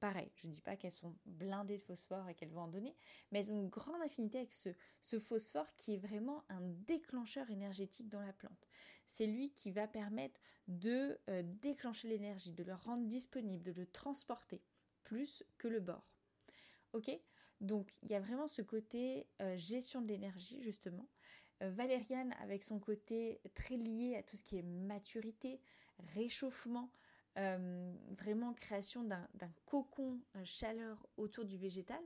Pareil, 0.00 0.30
je 0.36 0.46
ne 0.46 0.52
dis 0.52 0.60
pas 0.60 0.76
qu'elles 0.76 0.92
sont 0.92 1.16
blindées 1.26 1.76
de 1.76 1.82
phosphore 1.82 2.28
et 2.28 2.34
qu'elles 2.34 2.52
vont 2.52 2.62
en 2.62 2.68
donner, 2.68 2.94
mais 3.30 3.40
elles 3.40 3.52
ont 3.52 3.60
une 3.60 3.68
grande 3.68 4.00
affinité 4.02 4.38
avec 4.38 4.52
ce, 4.52 5.18
phosphore 5.18 5.74
qui 5.74 5.94
est 5.94 5.98
vraiment 5.98 6.44
un 6.48 6.60
déclencheur 6.60 7.50
énergétique 7.50 8.08
dans 8.08 8.20
la 8.20 8.32
plante. 8.32 8.68
C'est 9.08 9.26
lui 9.26 9.50
qui 9.50 9.72
va 9.72 9.88
permettre 9.88 10.40
de 10.68 11.18
euh, 11.28 11.42
déclencher 11.44 12.06
l'énergie, 12.06 12.52
de 12.52 12.62
le 12.62 12.74
rendre 12.74 13.06
disponible, 13.06 13.64
de 13.64 13.72
le 13.72 13.86
transporter, 13.86 14.62
plus 15.02 15.42
que 15.56 15.66
le 15.66 15.80
bord. 15.80 16.06
Ok? 16.92 17.10
Donc 17.60 17.90
il 18.02 18.10
y 18.12 18.14
a 18.14 18.20
vraiment 18.20 18.46
ce 18.46 18.62
côté 18.62 19.26
gestion 19.56 20.00
de 20.00 20.06
l'énergie 20.06 20.62
justement. 20.62 21.08
Valériane 21.60 22.32
avec 22.40 22.62
son 22.62 22.78
côté 22.78 23.40
très 23.56 23.76
lié 23.76 24.14
à 24.16 24.22
tout 24.22 24.36
ce 24.36 24.44
qui 24.44 24.58
est 24.58 24.62
maturité, 24.62 25.60
réchauffement, 26.14 26.88
vraiment 27.36 28.52
création 28.54 29.04
d'un 29.04 29.52
cocon 29.66 30.20
chaleur 30.44 31.06
autour 31.16 31.44
du 31.44 31.56
végétal. 31.56 32.00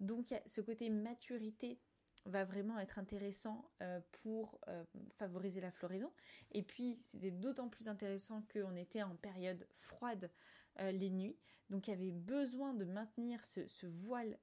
Donc 0.00 0.34
ce 0.46 0.60
côté 0.60 0.90
maturité 0.90 1.80
va 2.26 2.44
vraiment 2.44 2.78
être 2.78 2.98
intéressant 2.98 3.70
euh, 3.82 4.00
pour 4.22 4.60
euh, 4.68 4.84
favoriser 5.16 5.60
la 5.60 5.70
floraison. 5.70 6.12
Et 6.52 6.62
puis, 6.62 6.98
c'était 7.02 7.30
d'autant 7.30 7.68
plus 7.68 7.88
intéressant 7.88 8.42
qu'on 8.52 8.76
était 8.76 9.02
en 9.02 9.16
période 9.16 9.66
froide 9.76 10.30
euh, 10.80 10.90
les 10.92 11.10
nuits. 11.10 11.38
Donc, 11.70 11.88
il 11.88 11.90
y 11.90 11.94
avait 11.94 12.10
besoin 12.10 12.74
de 12.74 12.84
maintenir 12.84 13.44
ce, 13.44 13.86
voile 13.86 14.38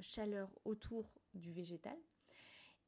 chaleur 0.00 0.50
autour 0.64 1.12
du 1.34 1.52
végétal. 1.52 1.96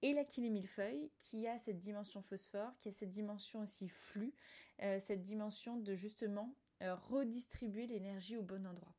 Et 0.03 0.13
la 0.13 0.25
millefeuille 0.39 1.11
qui 1.19 1.47
a 1.47 1.59
cette 1.59 1.79
dimension 1.79 2.23
phosphore, 2.23 2.73
qui 2.81 2.89
a 2.89 2.93
cette 2.93 3.13
dimension 3.13 3.61
aussi 3.61 3.89
flux, 3.89 4.35
cette 4.79 5.23
dimension 5.23 5.77
de 5.77 5.95
justement 5.95 6.55
redistribuer 6.81 7.87
l'énergie 7.87 8.37
au 8.37 8.43
bon 8.43 8.67
endroit. 8.67 8.95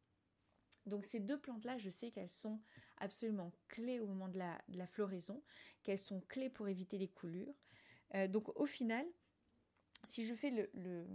Donc 0.86 1.03
ces 1.03 1.20
deux 1.20 1.39
plantes-là, 1.39 1.77
je 1.77 1.89
sais 1.89 2.12
qu'elles 2.12 2.29
sont 2.29 2.60
absolument 2.98 3.51
clés 3.67 4.00
au 4.00 4.05
moment 4.05 4.27
de 4.27 4.38
la, 4.38 4.88
floraison, 4.88 5.41
qu'elles 5.84 6.00
sont 6.00 6.22
clés 6.22 6.50
pour 6.50 6.67
éviter 6.67 6.98
les 6.98 7.08
coulures. 7.08 7.55
Euh, 8.13 8.27
donc 8.27 8.50
au 8.60 8.65
final, 8.65 9.05
si 10.03 10.25
je 10.25 10.36
fais 10.36 10.51
le, 10.51 11.05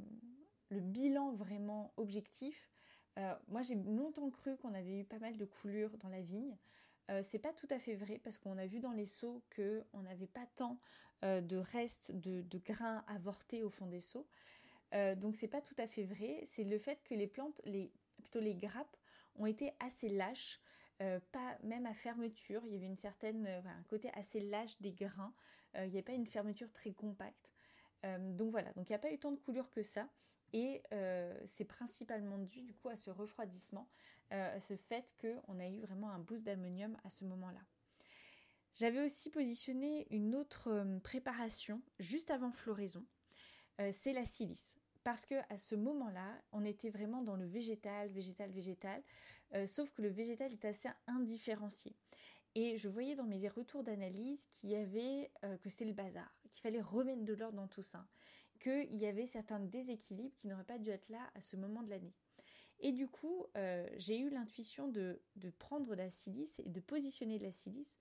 bilan 0.71 1.33
vraiment 1.33 1.93
objectif, 1.97 2.71
euh, 3.19 3.35
moi 3.49 3.63
j'ai 3.63 3.75
longtemps 3.75 4.31
cru 4.31 4.57
qu'on 4.57 4.75
avait 4.75 5.01
eu 5.01 5.05
pas 5.05 5.19
mal 5.19 5.37
de 5.37 5.45
coulures 5.45 5.97
dans 5.99 6.09
la 6.09 6.21
vigne. 6.21 6.57
Euh, 7.11 7.23
c'est 7.23 7.39
pas 7.39 7.53
tout 7.53 7.67
à 7.71 7.79
fait 7.79 7.95
vrai 7.95 8.21
parce 8.23 8.39
qu'on 8.39 8.59
a 8.59 8.67
vu 8.67 8.81
dans 8.81 8.93
les 8.93 9.07
seaux 9.07 9.43
qu'on 9.55 10.03
n'avait 10.03 10.29
pas 10.29 10.47
tant 10.57 10.79
de 11.23 11.59
restes 11.59 12.13
de, 12.13 12.59
grains 12.65 13.05
avortés 13.07 13.63
au 13.63 13.69
fond 13.69 13.87
des 13.87 14.01
seaux. 14.01 14.27
Donc 14.93 15.37
c'est 15.37 15.49
pas 15.49 15.61
tout 15.61 15.75
à 15.79 15.87
fait 15.87 16.05
vrai. 16.05 16.47
C'est 16.49 16.65
le 16.65 16.79
fait 16.79 17.03
que 17.05 17.15
les 17.15 17.27
plantes, 17.27 17.61
les, 17.65 17.93
plutôt 18.21 18.41
les 18.41 18.55
grappes, 18.55 18.97
ont 19.37 19.47
été 19.47 19.73
assez 19.81 20.09
lâches, 20.09 20.61
euh, 21.03 21.19
pas 21.33 21.57
même 21.63 21.87
à 21.87 21.95
fermeture. 21.95 22.63
Il 22.67 22.73
y 22.73 22.77
avait 22.77 22.87
une 22.87 22.97
certaine, 22.97 23.47
euh, 23.47 23.61
un 23.65 23.83
côté 23.85 24.11
assez 24.15 24.41
lâche 24.41 24.81
des 24.81 24.93
grains. 24.93 25.35
Euh, 25.77 25.87
il 25.87 25.91
n'y 25.91 25.97
avait 25.97 26.03
pas 26.03 26.13
une 26.13 26.27
fermeture 26.27 26.71
très 26.73 26.93
compacte. 26.93 27.53
donc 28.19 28.51
voilà, 28.51 28.73
il 28.77 28.83
n'y 28.89 28.95
a 28.95 28.99
pas 28.99 29.13
eu 29.13 29.19
tant 29.19 29.31
de 29.31 29.39
coulures 29.39 29.71
que 29.71 29.83
ça. 29.83 30.09
Et 30.53 30.83
c'est 31.47 31.65
principalement 31.65 32.39
dû 32.39 32.63
du 32.63 32.75
coup 32.75 32.89
à 32.89 32.97
ce 32.97 33.11
refroidissement, 33.11 33.89
à 34.31 34.59
ce 34.59 34.75
fait 34.75 35.15
qu'on 35.21 35.61
a 35.61 35.69
eu 35.69 35.81
vraiment 35.81 36.11
un 36.11 36.19
boost 36.19 36.45
d'ammonium 36.45 36.97
à 37.05 37.11
ce 37.11 37.25
moment-là. 37.27 37.61
J'avais 38.75 39.05
aussi 39.05 39.31
positionné 39.31 40.09
une 40.11 40.35
autre 40.35 40.99
préparation 41.05 41.83
juste 42.01 42.31
avant 42.31 42.51
floraison, 42.51 43.07
c'est 43.93 44.13
la 44.13 44.27
silice 44.27 44.80
parce 45.03 45.27
que 45.27 45.35
à 45.49 45.57
ce 45.57 45.75
moment-là, 45.75 46.43
on 46.53 46.65
était 46.65 46.91
vraiment 46.91 47.23
dans 47.23 47.37
le 47.37 47.47
végétal, 47.47 48.09
végétal, 48.11 48.51
végétal, 48.51 49.03
euh, 49.55 49.67
sauf 49.67 49.91
que 49.93 50.03
le 50.03 50.09
végétal 50.09 50.53
est 50.53 50.65
assez 50.65 50.89
indifférencié. 51.07 51.97
Et 52.55 52.77
je 52.77 52.89
voyais 52.89 53.15
dans 53.15 53.25
mes 53.25 53.49
retours 53.49 53.85
d'analyse 53.85 54.47
qu'il 54.47 54.71
y 54.71 54.77
avait 54.77 55.31
euh, 55.45 55.57
que 55.59 55.69
c'était 55.69 55.85
le 55.85 55.93
bazar, 55.93 56.29
qu'il 56.51 56.61
fallait 56.61 56.81
remettre 56.81 57.25
de 57.25 57.33
l'ordre 57.33 57.57
dans 57.57 57.69
tout 57.69 57.83
ça, 57.83 58.07
qu'il 58.61 58.97
y 58.97 59.07
avait 59.07 59.27
certains 59.27 59.61
déséquilibres 59.61 60.35
qui 60.37 60.49
n'auraient 60.49 60.65
pas 60.65 60.79
dû 60.79 60.91
être 60.91 61.09
là 61.09 61.31
à 61.35 61.41
ce 61.41 61.57
moment 61.57 61.83
de 61.83 61.91
l'année. 61.91 62.15
Et 62.81 62.93
du 62.93 63.09
coup, 63.09 63.47
euh, 63.57 63.89
j'ai 63.97 64.19
eu 64.19 64.31
l'intuition 64.31 64.89
de, 64.89 65.21
de, 65.37 65.51
prendre 65.51 65.95
la 65.95 66.11
silice 66.11 66.59
et 66.61 66.71
de 66.71 66.81
positionner 66.81 67.39
de 67.39 67.45
la 67.45 67.53
silice 67.53 67.99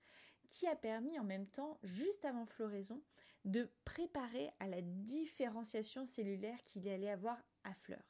qui 0.48 0.66
a 0.66 0.74
permis 0.74 1.18
en 1.18 1.24
même 1.24 1.46
temps, 1.46 1.78
juste 1.82 2.24
avant 2.24 2.46
floraison, 2.46 3.02
de 3.44 3.70
préparer 3.84 4.50
à 4.60 4.68
la 4.68 4.82
différenciation 4.82 6.06
cellulaire 6.06 6.62
qu'il 6.64 6.88
allait 6.88 7.10
avoir 7.10 7.38
à 7.64 7.74
fleur. 7.74 8.02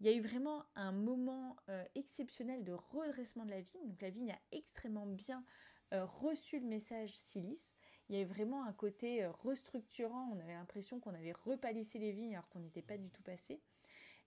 Il 0.00 0.06
y 0.06 0.10
a 0.10 0.12
eu 0.12 0.20
vraiment 0.20 0.64
un 0.76 0.92
moment 0.92 1.56
euh, 1.68 1.84
exceptionnel 1.96 2.64
de 2.64 2.72
redressement 2.72 3.44
de 3.44 3.50
la 3.50 3.60
vigne. 3.60 3.88
Donc 3.88 4.00
la 4.00 4.10
vigne 4.10 4.30
a 4.30 4.38
extrêmement 4.52 5.06
bien 5.06 5.44
euh, 5.92 6.04
reçu 6.04 6.60
le 6.60 6.66
message 6.66 7.16
silice. 7.16 7.74
Il 8.08 8.16
y 8.16 8.18
a 8.18 8.22
eu 8.22 8.26
vraiment 8.26 8.64
un 8.64 8.72
côté 8.72 9.24
euh, 9.24 9.32
restructurant. 9.32 10.30
On 10.32 10.38
avait 10.38 10.54
l'impression 10.54 11.00
qu'on 11.00 11.14
avait 11.14 11.32
repalissé 11.32 11.98
les 11.98 12.12
vignes 12.12 12.34
alors 12.34 12.48
qu'on 12.48 12.60
n'était 12.60 12.82
pas 12.82 12.96
du 12.96 13.10
tout 13.10 13.22
passé. 13.22 13.60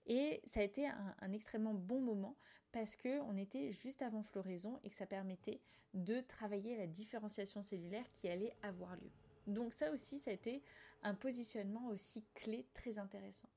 Et 0.06 0.42
ça 0.44 0.60
a 0.60 0.62
été 0.64 0.86
un, 0.86 1.32
extrêmement 1.32 1.74
bon 1.74 2.00
moment 2.00 2.36
parce 2.72 2.96
qu'on 2.96 3.36
était 3.36 3.70
juste 3.70 4.02
avant 4.02 4.22
floraison 4.22 4.80
et 4.82 4.90
que 4.90 4.96
ça 4.96 5.06
permettait 5.06 5.60
de 5.94 6.20
travailler 6.20 6.76
la 6.76 6.86
différenciation 6.86 7.62
cellulaire 7.62 8.10
qui 8.14 8.28
allait 8.28 8.56
avoir 8.62 8.96
lieu. 8.96 9.12
Donc 9.46 9.72
ça 9.72 9.90
aussi, 9.92 10.18
ça 10.18 10.30
a 10.30 10.34
été 10.34 10.62
un 11.02 11.14
positionnement 11.14 11.88
aussi 11.88 12.24
clé 12.34 12.66
très 12.74 12.98
intéressant. 12.98 13.48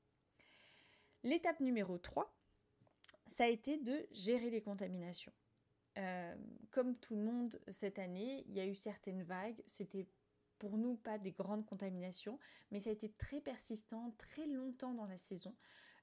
L'étape 1.22 1.60
numéro 1.60 1.98
3, 1.98 2.32
ça 3.26 3.44
a 3.44 3.48
été 3.48 3.78
de 3.78 4.06
gérer 4.12 4.50
les 4.50 4.62
contaminations. 4.62 5.32
Euh, 5.98 6.36
comme 6.70 6.96
tout 6.96 7.16
le 7.16 7.22
monde 7.22 7.60
cette 7.68 7.98
année, 7.98 8.44
il 8.48 8.54
y 8.54 8.60
a 8.60 8.66
eu 8.66 8.74
certaines 8.74 9.22
vagues. 9.22 9.62
C'était 9.66 10.06
pour 10.58 10.76
nous 10.76 10.96
pas 10.96 11.18
des 11.18 11.32
grandes 11.32 11.66
contaminations, 11.66 12.38
mais 12.70 12.80
ça 12.80 12.90
a 12.90 12.92
été 12.92 13.10
très 13.10 13.40
persistant, 13.40 14.14
très 14.18 14.46
longtemps 14.46 14.94
dans 14.94 15.06
la 15.06 15.18
saison. 15.18 15.54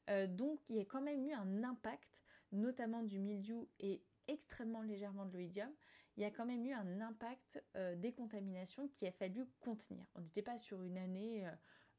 Euh, 0.10 0.28
donc 0.28 0.60
il 0.70 0.78
y 0.78 0.80
a 0.80 0.86
quand 0.86 1.02
même 1.02 1.26
eu 1.26 1.34
un 1.34 1.64
impact, 1.64 2.20
notamment 2.52 3.04
du 3.04 3.20
mildiou 3.20 3.68
et 3.80 4.04
extrêmement 4.28 4.82
légèrement 4.82 5.26
de 5.26 5.34
l'oïdium. 5.34 5.72
Il 6.16 6.24
y 6.24 6.26
a 6.26 6.32
quand 6.32 6.46
même 6.46 6.66
eu 6.66 6.74
un 6.74 7.02
impact 7.02 7.64
euh, 7.76 7.96
des 7.96 8.12
contaminations 8.12 8.88
qui 8.90 9.08
a 9.08 9.12
fallu 9.12 9.46
contenir. 9.62 10.06
On 10.16 10.22
n'était 10.22 10.42
pas 10.42 10.58
sur 10.58 10.84
une 10.84 10.98
année 10.98 11.48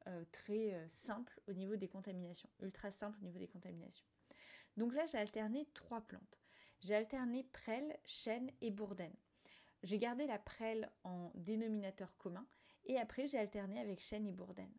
euh, 0.06 0.24
très 0.30 0.86
simple 0.88 1.40
au 1.48 1.52
niveau 1.52 1.76
des 1.76 1.88
contaminations, 1.88 2.48
ultra 2.60 2.90
simple 2.90 3.18
au 3.20 3.24
niveau 3.24 3.38
des 3.38 3.48
contaminations. 3.48 4.06
Donc 4.76 4.94
là, 4.94 5.06
j'ai 5.06 5.18
alterné 5.18 5.66
trois 5.74 6.00
plantes. 6.00 6.40
J'ai 6.80 6.94
alterné 6.94 7.44
prêle, 7.44 7.98
chêne 8.04 8.50
et 8.60 8.70
bourdaine. 8.70 9.14
J'ai 9.82 9.98
gardé 9.98 10.26
la 10.26 10.38
prêle 10.38 10.90
en 11.02 11.30
dénominateur 11.34 12.16
commun 12.16 12.46
et 12.86 12.98
après 12.98 13.26
j'ai 13.26 13.38
alterné 13.38 13.78
avec 13.80 14.00
chêne 14.00 14.26
et 14.26 14.32
bourdaine. 14.32 14.72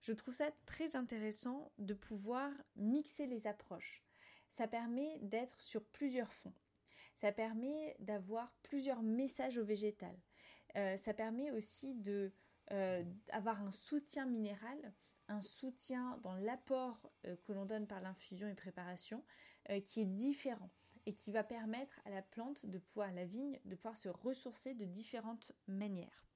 Je 0.00 0.12
trouve 0.12 0.34
ça 0.34 0.50
très 0.66 0.96
intéressant 0.96 1.72
de 1.78 1.94
pouvoir 1.94 2.50
mixer 2.76 3.26
les 3.26 3.46
approches. 3.46 4.02
Ça 4.48 4.68
permet 4.68 5.18
d'être 5.20 5.60
sur 5.60 5.84
plusieurs 5.84 6.32
fonds. 6.32 6.54
Ça 7.16 7.32
permet 7.32 7.96
d'avoir 7.98 8.52
plusieurs 8.62 9.02
messages 9.02 9.58
au 9.58 9.64
végétal. 9.64 10.16
Euh, 10.76 10.96
ça 10.96 11.14
permet 11.14 11.50
aussi 11.50 11.94
de 11.94 12.32
euh, 12.72 13.02
avoir 13.30 13.62
un 13.62 13.70
soutien 13.70 14.26
minéral, 14.26 14.94
un 15.28 15.42
soutien 15.42 16.18
dans 16.22 16.34
l'apport 16.34 17.10
euh, 17.26 17.36
que 17.44 17.52
l'on 17.52 17.64
donne 17.66 17.86
par 17.86 18.00
l'infusion 18.00 18.48
et 18.48 18.54
préparation 18.54 19.24
qui 19.84 20.02
est 20.02 20.06
différent 20.06 20.70
et 21.06 21.14
qui 21.14 21.32
va 21.32 21.42
permettre 21.42 22.00
à 22.04 22.10
la 22.10 22.22
plante 22.22 22.64
de 22.66 22.78
pouvoir, 22.78 23.10
la 23.12 23.24
vigne, 23.24 23.58
de 23.64 23.74
pouvoir 23.74 23.96
se 23.96 24.08
ressourcer 24.08 24.74
de 24.74 24.84
différentes 24.84 25.50
manières. 25.66 26.26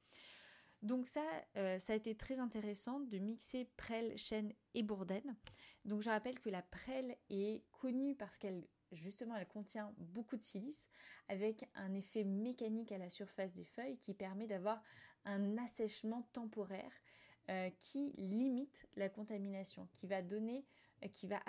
Donc 0.82 1.08
ça, 1.08 1.24
euh, 1.56 1.78
ça 1.78 1.92
a 1.92 1.96
été 1.96 2.14
très 2.14 2.38
intéressant 2.38 3.00
de 3.00 3.18
mixer 3.18 3.66
prêle, 3.76 4.16
chêne 4.16 4.52
et 4.74 4.82
bourdaine. 4.82 5.36
Donc 5.84 6.00
je 6.00 6.08
rappelle 6.08 6.40
que 6.40 6.48
la 6.48 6.62
prêle 6.62 7.16
est 7.28 7.64
connue 7.70 8.14
parce 8.14 8.38
qu'elle 8.38 8.66
justement 8.92 9.36
elle 9.36 9.46
contient 9.46 9.92
beaucoup 9.98 10.36
de 10.36 10.42
silice 10.42 10.88
avec 11.28 11.68
un 11.74 11.94
effet 11.94 12.24
mécanique 12.24 12.92
à 12.92 12.98
la 12.98 13.10
surface 13.10 13.54
des 13.54 13.64
feuilles 13.64 13.98
qui 13.98 14.14
permet 14.14 14.46
d'avoir 14.46 14.82
un 15.24 15.58
assèchement 15.58 16.22
temporaire 16.32 16.92
euh, 17.50 17.70
qui 17.78 18.12
limite 18.16 18.86
la 18.96 19.08
contamination, 19.08 19.88
qui 19.92 20.06
va 20.06 20.22
donner, 20.22 20.64
euh, 21.04 21.08
qui 21.08 21.26
va 21.26 21.40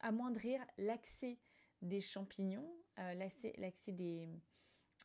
amoindrir 0.00 0.64
l'accès 0.78 1.38
des 1.82 2.00
champignons, 2.00 2.68
l'accès 2.96 3.54
des, 3.92 4.28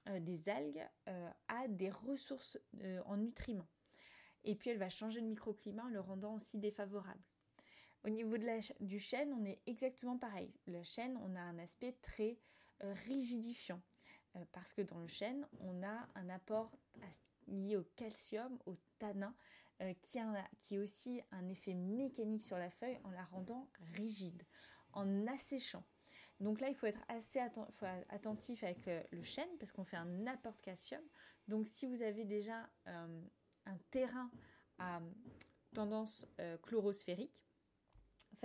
euh, 0.08 0.20
des 0.20 0.50
algues 0.50 0.88
euh, 1.08 1.30
à 1.48 1.68
des 1.68 1.90
ressources 1.90 2.60
euh, 2.82 3.02
en 3.06 3.18
nutriments. 3.18 3.68
Et 4.44 4.54
puis 4.54 4.70
elle 4.70 4.78
va 4.78 4.90
changer 4.90 5.20
le 5.20 5.26
microclimat 5.26 5.86
en 5.86 5.90
le 5.90 6.00
rendant 6.00 6.36
aussi 6.36 6.60
défavorable. 6.60 7.24
Au 8.06 8.10
niveau 8.10 8.38
de 8.38 8.46
la, 8.46 8.60
du 8.80 9.00
chêne, 9.00 9.34
on 9.34 9.44
est 9.46 9.60
exactement 9.66 10.18
pareil. 10.18 10.54
Le 10.68 10.84
chêne, 10.84 11.18
on 11.24 11.36
a 11.36 11.42
un 11.42 11.58
aspect 11.60 11.98
très 12.02 12.38
rigidifiant 12.82 13.82
parce 14.52 14.74
que 14.74 14.82
dans 14.82 15.00
le 15.00 15.08
chêne, 15.08 15.48
on 15.60 15.82
a 15.82 16.08
un 16.14 16.30
apport 16.30 16.72
lié 17.48 17.78
au 17.78 17.84
calcium, 17.96 18.60
au 18.66 18.76
tanin, 19.00 19.34
qui, 20.02 20.20
a, 20.20 20.48
qui 20.60 20.78
a 20.78 20.82
aussi 20.82 21.22
un 21.32 21.48
effet 21.50 21.74
mécanique 21.74 22.44
sur 22.44 22.58
la 22.58 22.70
feuille 22.70 23.00
en 23.04 23.12
la 23.12 23.24
rendant 23.26 23.70
rigide, 23.94 24.44
en 24.94 25.26
asséchant. 25.28 25.84
Donc 26.40 26.60
là, 26.60 26.70
il 26.70 26.76
faut 26.76 26.86
être 26.86 27.04
assez 27.08 27.40
attentif 27.40 28.64
avec 28.64 28.88
euh, 28.88 29.02
le 29.12 29.24
chêne 29.24 29.50
parce 29.60 29.72
qu'on 29.72 29.86
fait 29.86 29.98
un 29.98 30.28
apport 30.28 30.54
de 30.54 30.62
calcium. 30.62 31.02
Donc 31.48 31.68
si 31.68 31.86
vous 31.86 32.02
avez 32.02 32.26
déjà 32.26 32.70
euh, 32.88 33.22
un 33.66 33.78
terrain 33.92 34.30
à 34.78 35.02
tendance 35.74 36.28
euh, 36.40 36.58
chlorosphérique, 36.58 37.42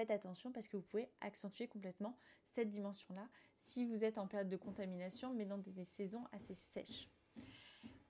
faites 0.00 0.10
attention 0.10 0.50
parce 0.50 0.66
que 0.66 0.78
vous 0.78 0.82
pouvez 0.82 1.10
accentuer 1.20 1.68
complètement 1.68 2.16
cette 2.46 2.70
dimension-là 2.70 3.28
si 3.62 3.84
vous 3.84 4.02
êtes 4.02 4.16
en 4.16 4.26
période 4.26 4.48
de 4.48 4.56
contamination, 4.56 5.34
mais 5.34 5.44
dans 5.44 5.58
des 5.58 5.84
saisons 5.84 6.24
assez 6.32 6.54
sèches. 6.54 7.10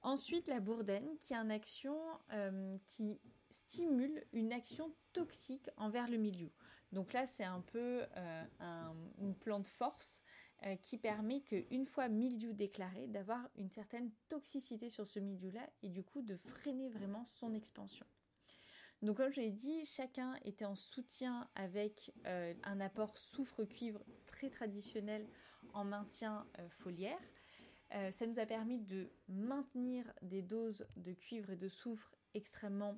Ensuite, 0.02 0.47
la 0.47 0.61
bourdaine, 0.61 1.18
qui 1.20 1.35
a 1.35 1.40
une 1.40 1.50
action 1.50 1.99
euh, 2.32 2.78
qui 2.87 3.20
stimule 3.50 4.25
une 4.32 4.52
action 4.52 4.94
toxique 5.12 5.68
envers 5.76 6.09
le 6.09 6.16
milieu. 6.16 6.52
Donc 6.92 7.12
là, 7.12 7.26
c'est 7.26 7.44
un 7.44 7.61
peu 7.61 8.04
euh, 8.16 8.44
un, 8.61 8.94
une 9.18 9.35
plante 9.35 9.66
force 9.66 10.23
euh, 10.64 10.76
qui 10.76 10.97
permet 10.97 11.40
qu'une 11.40 11.87
fois 11.87 12.09
milieu 12.09 12.54
déclaré, 12.54 13.09
d'avoir 13.09 13.40
une 13.56 13.68
certaine 13.68 14.12
toxicité 14.28 14.90
sur 14.90 15.06
ce 15.09 15.18
milieu-là 15.18 15.68
et 15.82 15.88
du 15.88 16.04
coup 16.04 16.23
de 16.23 16.37
freiner 16.37 16.88
vraiment 16.88 17.26
son 17.26 17.52
expansion. 17.52 18.06
Donc 19.02 19.16
comme 19.16 19.33
je 19.33 19.40
l'ai 19.40 19.50
dit, 19.50 19.85
chacun 19.85 20.35
était 20.45 20.66
en 20.66 20.75
soutien 20.75 21.49
avec 21.54 22.12
un 22.25 22.80
apport 22.80 23.16
soufre-cuivre 23.16 24.04
très 24.26 24.50
traditionnel 24.50 25.26
en 25.73 25.85
maintien 25.85 26.47
foliaire. 26.69 27.19
Euh, 27.95 28.12
ça 28.12 28.26
nous 28.26 28.38
a 28.38 28.47
permis 28.47 28.78
de 28.78 29.11
maintenir 29.28 30.12
des 30.23 30.42
doses 30.42 30.87
de 30.97 31.12
cuivre 31.12 31.50
et 31.50 31.57
de 31.57 31.69
soufre 31.69 32.14
extrêmement 32.35 32.97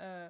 euh, 0.00 0.28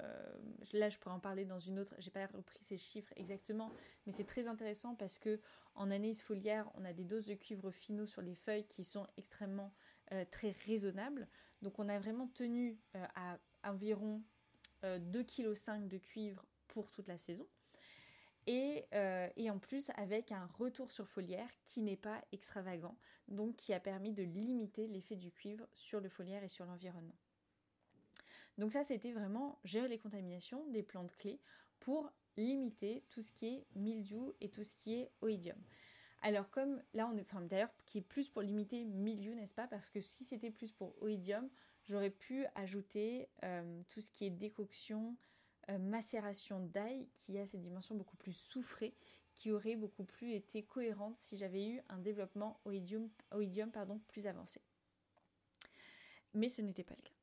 là, 0.73 0.89
je 0.89 0.99
pourrais 0.99 1.15
en 1.15 1.21
parler 1.21 1.45
dans 1.45 1.61
une 1.61 1.79
autre. 1.79 1.95
J'ai 1.99 2.11
pas 2.11 2.27
repris 2.27 2.59
ces 2.65 2.77
chiffres 2.77 3.13
exactement, 3.17 3.71
mais 4.05 4.13
c'est 4.13 4.27
très 4.27 4.49
intéressant 4.49 4.95
parce 4.97 5.19
que 5.19 5.41
en 5.75 5.85
analyse 5.85 6.21
foliaire, 6.21 6.71
on 6.75 6.85
a 6.85 6.93
des 6.93 7.05
doses 7.05 7.27
de 7.27 7.35
cuivre 7.35 7.71
finaux 7.71 8.07
sur 8.07 8.23
les 8.23 8.35
feuilles 8.35 8.67
qui 8.67 8.83
sont 8.83 9.07
extrêmement 9.17 9.73
euh, 10.13 10.25
très 10.31 10.51
raisonnables. 10.67 11.29
Donc, 11.63 11.79
on 11.79 11.89
a 11.89 11.99
vraiment 11.99 12.29
tenu 12.29 12.81
à 13.15 13.39
environ 13.63 14.23
2,5 14.83 15.25
kg 15.25 15.89
de 15.89 15.99
cuivre 15.99 16.45
pour 16.69 16.91
toute 16.91 17.09
la 17.09 17.19
saison. 17.19 17.47
Euh, 18.49 19.29
et, 19.37 19.51
en 19.51 19.59
plus 19.59 19.91
avec 19.95 20.33
un 20.33 20.47
retour 20.59 20.91
sur 20.91 21.09
foliaire 21.09 21.49
qui 21.65 21.81
n'est 21.81 21.97
pas 21.97 22.21
extravagant, 22.33 22.97
donc 23.29 23.55
qui 23.55 23.73
a 23.73 23.79
permis 23.79 24.13
de 24.13 24.25
limiter 24.25 24.89
l'effet 24.89 25.15
du 25.15 25.31
cuivre 25.31 25.67
sur 25.75 26.01
le 26.01 26.09
foliaire 26.09 26.43
et 26.43 26.49
sur 26.49 26.65
l'environnement. 26.65 27.17
Donc 28.59 28.73
ça, 28.73 28.83
c'était 28.83 29.13
vraiment 29.13 29.59
gérer 29.65 29.89
les 29.89 29.99
contaminations 29.99 30.67
des 30.71 30.83
plantes 30.83 31.17
clés 31.17 31.41
pour 31.79 32.11
limiter 32.37 33.05
tout 33.11 33.23
ce 33.23 33.33
qui 33.33 33.47
est 33.47 33.67
mildiou 33.77 34.35
et 34.41 34.51
tout 34.51 34.65
ce 34.65 34.75
qui 34.75 34.95
est 34.95 35.11
oïdium. 35.21 35.59
Alors 36.21 36.51
comme 36.51 36.83
là, 36.95 37.09
on 37.13 37.17
est, 37.17 37.27
d'ailleurs, 37.49 37.73
qui 37.87 37.99
est 37.99 38.03
plus 38.03 38.29
pour 38.29 38.43
limiter 38.43 38.85
mildiou, 38.85 39.35
n'est-ce 39.35 39.55
pas? 39.55 39.69
Parce 39.69 39.89
que 39.89 40.01
si 40.01 40.25
c'était 40.25 40.51
plus 40.51 40.73
pour 40.73 41.01
oïdium, 41.01 41.49
j'aurais 41.87 42.11
pu 42.11 42.47
ajouter 42.55 43.29
euh, 43.45 43.83
tout 43.89 44.01
ce 44.01 44.11
qui 44.11 44.25
est 44.25 44.31
décoction, 44.31 45.17
euh, 45.69 45.79
macération 45.79 46.61
d'ail 46.61 47.09
qui 47.19 47.39
a 47.39 47.47
cette 47.47 47.61
dimension 47.61 47.95
beaucoup 47.95 48.17
plus 48.17 48.33
soufrée, 48.33 48.95
qui 49.35 49.51
aurait 49.51 49.77
beaucoup 49.77 50.05
plus 50.05 50.33
été 50.33 50.63
cohérente 50.63 51.17
si 51.17 51.37
j'avais 51.37 51.67
eu 51.67 51.81
un 51.89 51.99
développement 51.99 52.61
oïdium, 52.65 53.09
oïdium 53.33 53.71
pardon, 53.71 54.01
plus 54.09 54.27
avancé. 54.27 54.61
Mais 56.35 56.49
ce 56.49 56.63
n'était 56.63 56.85
pas 56.85 56.95
le 56.97 57.03
cas. 57.03 57.15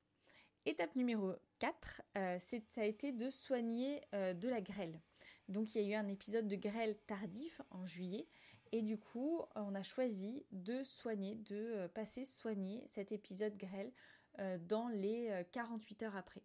Étape 0.65 0.95
numéro 0.95 1.33
4, 1.59 2.01
euh, 2.17 2.39
ça 2.39 2.81
a 2.81 2.85
été 2.85 3.11
de 3.11 3.29
soigner 3.29 4.01
de 4.13 4.47
la 4.47 4.61
grêle. 4.61 4.99
Donc 5.47 5.73
il 5.73 5.81
y 5.81 5.85
a 5.85 5.87
eu 5.87 5.93
un 5.99 6.07
épisode 6.07 6.47
de 6.47 6.55
grêle 6.55 6.97
tardif 7.07 7.61
en 7.71 7.85
juillet 7.87 8.27
et 8.71 8.83
du 8.83 8.99
coup 8.99 9.41
on 9.55 9.73
a 9.73 9.81
choisi 9.81 10.45
de 10.51 10.83
soigner, 10.83 11.35
de 11.35 11.87
passer 11.95 12.25
soigner 12.25 12.83
cet 12.85 13.11
épisode 13.11 13.57
grêle 13.57 13.91
dans 14.67 14.87
les 14.87 15.43
48 15.51 16.03
heures 16.03 16.15
après. 16.15 16.41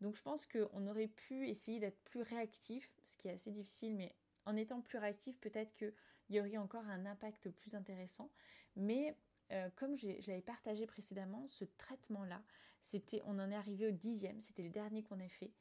Donc 0.00 0.16
je 0.16 0.22
pense 0.22 0.46
qu'on 0.46 0.86
aurait 0.86 1.08
pu 1.08 1.48
essayer 1.48 1.80
d'être 1.80 1.98
plus 2.04 2.22
réactif, 2.22 2.88
ce 3.04 3.16
qui 3.16 3.28
est 3.28 3.32
assez 3.32 3.50
difficile, 3.50 3.96
mais 3.96 4.14
en 4.46 4.56
étant 4.56 4.80
plus 4.80 4.98
réactif, 4.98 5.38
peut-être 5.40 5.74
qu'il 5.76 5.92
y 6.30 6.40
aurait 6.40 6.56
encore 6.56 6.86
un 6.86 7.04
impact 7.06 7.50
plus 7.50 7.74
intéressant. 7.74 8.30
Mais 8.76 9.16
euh, 9.52 9.68
comme 9.76 9.96
je 9.96 10.08
l'avais 10.26 10.42
partagé 10.42 10.86
précédemment, 10.86 11.46
ce 11.46 11.64
traitement-là, 11.78 12.42
c'était, 12.84 13.22
on 13.26 13.38
en 13.38 13.50
est 13.50 13.56
arrivé 13.56 13.88
au 13.88 13.90
dixième, 13.90 14.40
c'était 14.40 14.62
le 14.62 14.70
dernier 14.70 15.02
qu'on 15.02 15.20
a 15.20 15.28
fait. 15.28 15.52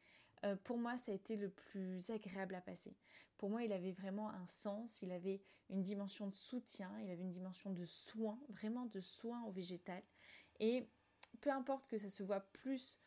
Euh, 0.45 0.55
pour 0.63 0.77
moi, 0.77 0.97
ça 0.97 1.11
a 1.11 1.15
été 1.15 1.35
le 1.35 1.49
plus 1.49 2.09
agréable 2.09 2.55
à 2.55 2.61
passer. 2.61 2.95
Pour 3.37 3.49
moi, 3.49 3.63
il 3.63 3.71
avait 3.71 3.91
vraiment 3.91 4.29
un 4.29 4.45
sens, 4.45 5.01
il 5.01 5.11
avait 5.11 5.41
une 5.69 5.81
dimension 5.81 6.27
de 6.27 6.35
soutien, 6.35 6.91
il 7.01 7.09
avait 7.09 7.21
une 7.21 7.31
dimension 7.31 7.71
de 7.71 7.85
soin, 7.85 8.39
vraiment 8.49 8.85
de 8.85 9.01
soin 9.01 9.43
au 9.45 9.51
végétal. 9.51 10.01
Et 10.59 10.87
peu 11.41 11.51
importe 11.51 11.87
que 11.87 11.97
ça 11.97 12.09
se 12.09 12.23
voit 12.23 12.39
plus 12.39 12.97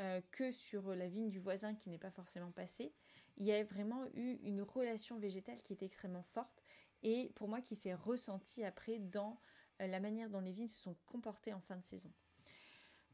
euh, 0.00 0.20
que 0.30 0.52
sur 0.52 0.94
la 0.94 1.08
vigne 1.08 1.28
du 1.28 1.40
voisin 1.40 1.74
qui 1.74 1.90
n'est 1.90 1.98
pas 1.98 2.10
forcément 2.10 2.52
passée. 2.52 2.92
Il 3.36 3.46
y 3.46 3.52
a 3.52 3.64
vraiment 3.64 4.06
eu 4.14 4.38
une 4.42 4.62
relation 4.62 5.18
végétale 5.18 5.60
qui 5.62 5.72
était 5.72 5.86
extrêmement 5.86 6.22
forte 6.22 6.64
et 7.02 7.32
pour 7.34 7.48
moi 7.48 7.60
qui 7.60 7.76
s'est 7.76 7.94
ressentie 7.94 8.64
après 8.64 8.98
dans 8.98 9.40
euh, 9.80 9.86
la 9.86 10.00
manière 10.00 10.30
dont 10.30 10.40
les 10.40 10.52
vignes 10.52 10.68
se 10.68 10.78
sont 10.78 10.96
comportées 11.06 11.52
en 11.52 11.60
fin 11.60 11.76
de 11.76 11.84
saison. 11.84 12.12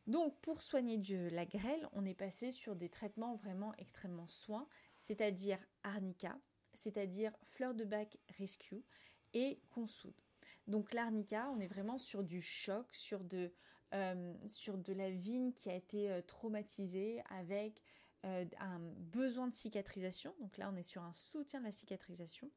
Donc 0.07 0.39
pour 0.41 0.61
soigner 0.61 0.99
de 0.99 1.29
la 1.33 1.47
grêle, 1.47 1.89
on 1.93 2.05
est 2.05 2.15
passé 2.15 2.51
sur 2.51 2.77
des 2.77 2.91
traitements 2.91 3.37
vraiment 3.37 3.75
extrêmement 3.79 4.29
soins, 4.29 4.69
c'est-à-dire 4.97 5.59
arnica, 5.83 6.39
c'est-à-dire 6.75 7.33
fleur 7.45 7.75
de 7.75 7.85
bac 7.85 8.19
rescue 8.39 8.85
et 9.33 9.59
consoude. 9.71 10.21
Donc 10.67 10.93
l'arnica, 10.93 11.51
on 11.55 11.61
est 11.61 11.67
vraiment 11.67 11.99
sur 11.99 12.23
du 12.23 12.43
choc, 12.43 12.95
sur 12.95 13.25
de 13.25 13.53
euh, 13.92 14.35
sur 14.47 14.77
de 14.79 14.92
la 14.92 15.11
vigne 15.11 15.53
qui 15.53 15.70
a 15.70 15.75
été 15.75 16.11
euh, 16.11 16.20
traumatisée 16.23 17.23
avec 17.31 17.81
euh, 18.25 18.44
un 18.59 18.79
besoin 18.79 19.47
de 19.47 19.55
cicatrisation. 19.55 20.35
Donc 20.40 20.57
là, 20.57 20.70
on 20.73 20.77
est 20.77 20.83
sur 20.83 21.03
un 21.03 21.12
soutien 21.12 21.61
de 21.61 21.66
la 21.66 21.73
cicatrisation. 21.73 22.51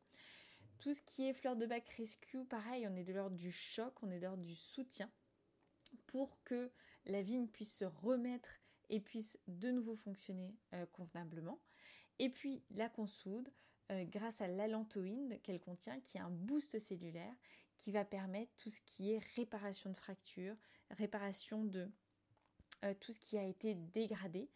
Tout 0.80 0.94
ce 0.94 1.02
qui 1.02 1.28
est 1.28 1.34
fleur 1.34 1.56
de 1.56 1.66
bac 1.66 1.88
rescue, 1.90 2.44
pareil, 2.46 2.88
on 2.88 2.96
est 2.96 3.04
de 3.04 3.14
l'ordre 3.14 3.36
du 3.36 3.52
choc, 3.52 3.94
on 4.02 4.10
est 4.10 4.20
de 4.20 4.26
l'ordre 4.26 4.44
du 4.44 4.56
soutien 4.56 5.12
pour 6.06 6.42
que 6.44 6.72
la 7.06 7.22
vigne 7.22 7.48
puisse 7.48 7.78
se 7.78 7.86
remettre 7.86 8.50
et 8.90 9.00
puisse 9.00 9.38
de 9.48 9.70
nouveau 9.72 9.96
fonctionner 9.96 10.56
convenablement. 10.92 11.60
Et 12.20 12.30
puis 12.30 12.64
la 12.72 12.90
consoude, 12.90 13.50
grâce 13.90 14.40
à 14.40 14.48
l'allantoïne 14.48 15.40
qu'elle 15.42 15.60
contient, 15.60 16.00
qui 16.02 16.18
est 16.18 16.22
un 16.22 16.30
boost 16.30 16.78
cellulaire 16.78 17.34
qui 17.78 17.92
va 17.92 18.06
permettre 18.06 18.52
tout 18.58 18.70
ce 18.70 18.82
qui 18.82 19.12
est 19.12 19.24
réparation 19.36 19.90
de 19.90 19.96
fractures, 19.96 20.56
réparation 20.92 21.64
de 21.64 21.90
euh, 22.84 22.94
tout 23.00 23.14
ce 23.14 23.20
qui 23.20 23.38
a 23.38 23.44
été 23.44 23.76
dégradé 23.76 24.50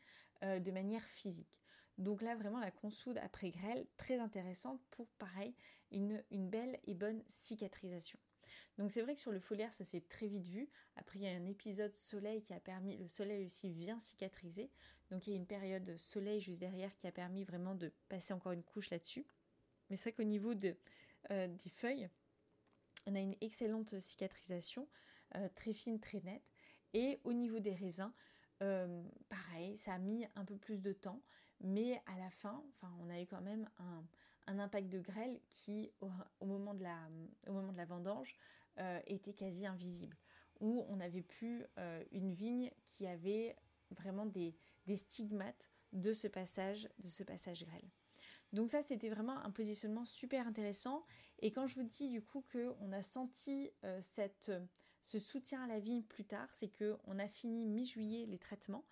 euh, 0.44 0.60
de 0.60 0.72
manière 0.72 1.04
physique. 1.06 1.62
Donc 1.98 2.22
là, 2.22 2.36
vraiment, 2.36 2.60
la 2.60 2.72
consoude 2.72 3.18
après 3.18 3.52
grêle, 3.52 3.86
très 3.98 4.18
intéressante 4.20 4.82
pour, 4.92 5.08
pareil, 5.14 5.54
une, 5.92 6.24
une 6.32 6.50
belle 6.50 6.80
et 6.86 6.94
bonne 6.94 7.24
cicatrisation. 7.30 8.18
Donc 8.78 8.92
c'est 8.92 9.02
vrai 9.02 9.14
que 9.14 9.20
sur 9.20 9.32
le 9.32 9.40
foliaire, 9.40 9.74
ça 9.74 9.86
s'est 9.86 10.02
très 10.02 10.28
vite 10.28 10.48
vu. 10.48 10.70
Après, 10.96 11.20
il 11.20 11.24
y 11.24 11.28
a 11.28 11.32
un 11.32 11.46
épisode 11.46 11.96
soleil 11.96 12.42
qui 12.42 12.54
a 12.54 12.60
permis, 12.60 12.98
le 12.98 13.08
soleil 13.08 13.46
aussi 13.46 13.72
vient 13.72 14.00
cicatriser. 14.00 14.72
Donc 15.10 15.28
il 15.28 15.32
y 15.32 15.34
a 15.34 15.38
une 15.38 15.46
période 15.46 15.98
soleil 15.98 16.40
juste 16.40 16.60
derrière 16.60 16.96
qui 16.96 17.08
a 17.08 17.12
permis 17.12 17.44
vraiment 17.44 17.76
de 17.76 17.92
passer 18.08 18.34
encore 18.34 18.54
une 18.54 18.64
couche 18.64 18.90
là-dessus. 18.90 19.26
Mais 19.90 19.98
c'est 19.98 20.10
vrai 20.10 20.14
qu'au 20.14 20.30
niveau 20.30 20.54
euh, 21.32 21.48
des 21.48 21.70
feuilles, 21.70 22.10
on 23.06 23.16
a 23.16 23.20
une 23.20 23.36
excellente 23.42 24.00
cicatrisation, 24.00 24.88
euh, 25.36 25.48
très 25.56 25.74
fine, 25.74 26.00
très 26.00 26.20
nette. 26.22 26.44
Et 26.94 27.20
au 27.24 27.34
niveau 27.34 27.60
des 27.60 27.74
raisins, 27.74 28.12
euh, 28.62 29.04
pareil, 29.30 29.78
ça 29.78 29.94
a 29.94 29.98
mis 29.98 30.26
un 30.36 30.46
peu 30.46 30.58
plus 30.58 30.82
de 30.82 30.94
temps, 30.94 31.22
mais 31.62 32.02
à 32.06 32.18
la 32.18 32.30
fin, 32.30 32.64
enfin, 32.70 32.94
on 33.00 33.10
a 33.10 33.22
eu 33.22 33.26
quand 33.26 33.42
même 33.42 33.70
un, 33.80 34.04
impact 34.60 34.90
de 34.90 35.00
grêle 35.00 35.40
qui, 35.48 35.94
au, 36.02 36.46
moment, 36.46 36.74
de 36.74 36.84
la, 36.84 37.86
vendange, 37.86 38.36
euh, 38.80 39.00
était 39.08 39.34
quasi 39.34 39.66
invisible. 39.66 40.18
Où 40.60 40.86
on 40.90 41.00
avait 41.00 41.24
plus 41.24 41.66
une 42.12 42.34
vigne 42.34 42.70
qui 42.90 43.08
avait 43.08 43.56
vraiment 43.92 44.26
des, 44.26 44.54
stigmates 44.94 45.72
de 45.94 46.12
ce 46.12 46.28
passage, 46.28 46.90
de 47.00 47.08
ce 47.08 47.24
passage 47.24 47.66
grêle. 47.66 47.90
Donc 48.52 48.70
ça, 48.70 48.84
c'était 48.84 49.10
vraiment 49.10 49.38
un 49.40 49.50
positionnement 49.50 50.06
super 50.06 50.46
intéressant. 50.46 51.06
Et 51.40 51.52
quand 51.52 51.66
je 51.66 51.76
vous 51.76 51.84
dis 51.84 52.10
du 52.10 52.22
coup 52.22 52.44
qu'on 52.52 52.92
a 52.92 53.02
senti 53.02 53.72
cette, 54.02 54.52
ce 55.02 55.20
soutien 55.20 55.64
à 55.64 55.68
la 55.68 55.80
vigne 55.80 56.04
plus 56.04 56.26
tard, 56.26 56.48
c'est 56.54 56.70
qu'on 56.70 57.20
a 57.20 57.28
fini 57.28 57.66
mi-juillet 57.66 58.26
les 58.26 58.38
traitements, 58.38 58.86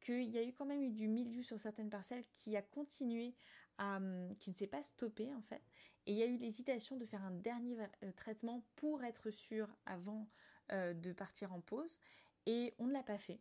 qu'il 0.00 0.28
y 0.30 0.38
a 0.38 0.44
eu 0.44 0.52
quand 0.52 0.66
même 0.66 0.82
eu 0.82 0.90
du 0.90 1.08
milieu 1.08 1.42
sur 1.42 1.58
certaines 1.58 1.90
parcelles 1.90 2.24
qui 2.32 2.56
a 2.56 2.62
continué 2.62 3.34
à, 3.78 3.96
hum, 3.96 4.34
qui 4.38 4.50
ne 4.50 4.54
s'est 4.54 4.66
pas 4.66 4.82
stoppé 4.82 5.34
en 5.34 5.42
fait. 5.42 5.62
Et 6.06 6.12
il 6.12 6.18
y 6.18 6.22
a 6.22 6.26
eu 6.26 6.36
l'hésitation 6.36 6.96
de 6.96 7.04
faire 7.04 7.22
un 7.22 7.32
dernier 7.32 7.76
euh, 8.02 8.12
traitement 8.12 8.62
pour 8.76 9.02
être 9.02 9.30
sûr 9.30 9.68
avant 9.86 10.28
euh, 10.72 10.94
de 10.94 11.12
partir 11.12 11.52
en 11.52 11.60
pause. 11.60 12.00
Et 12.46 12.74
on 12.78 12.86
ne 12.86 12.92
l'a 12.92 13.02
pas 13.02 13.18
fait 13.18 13.40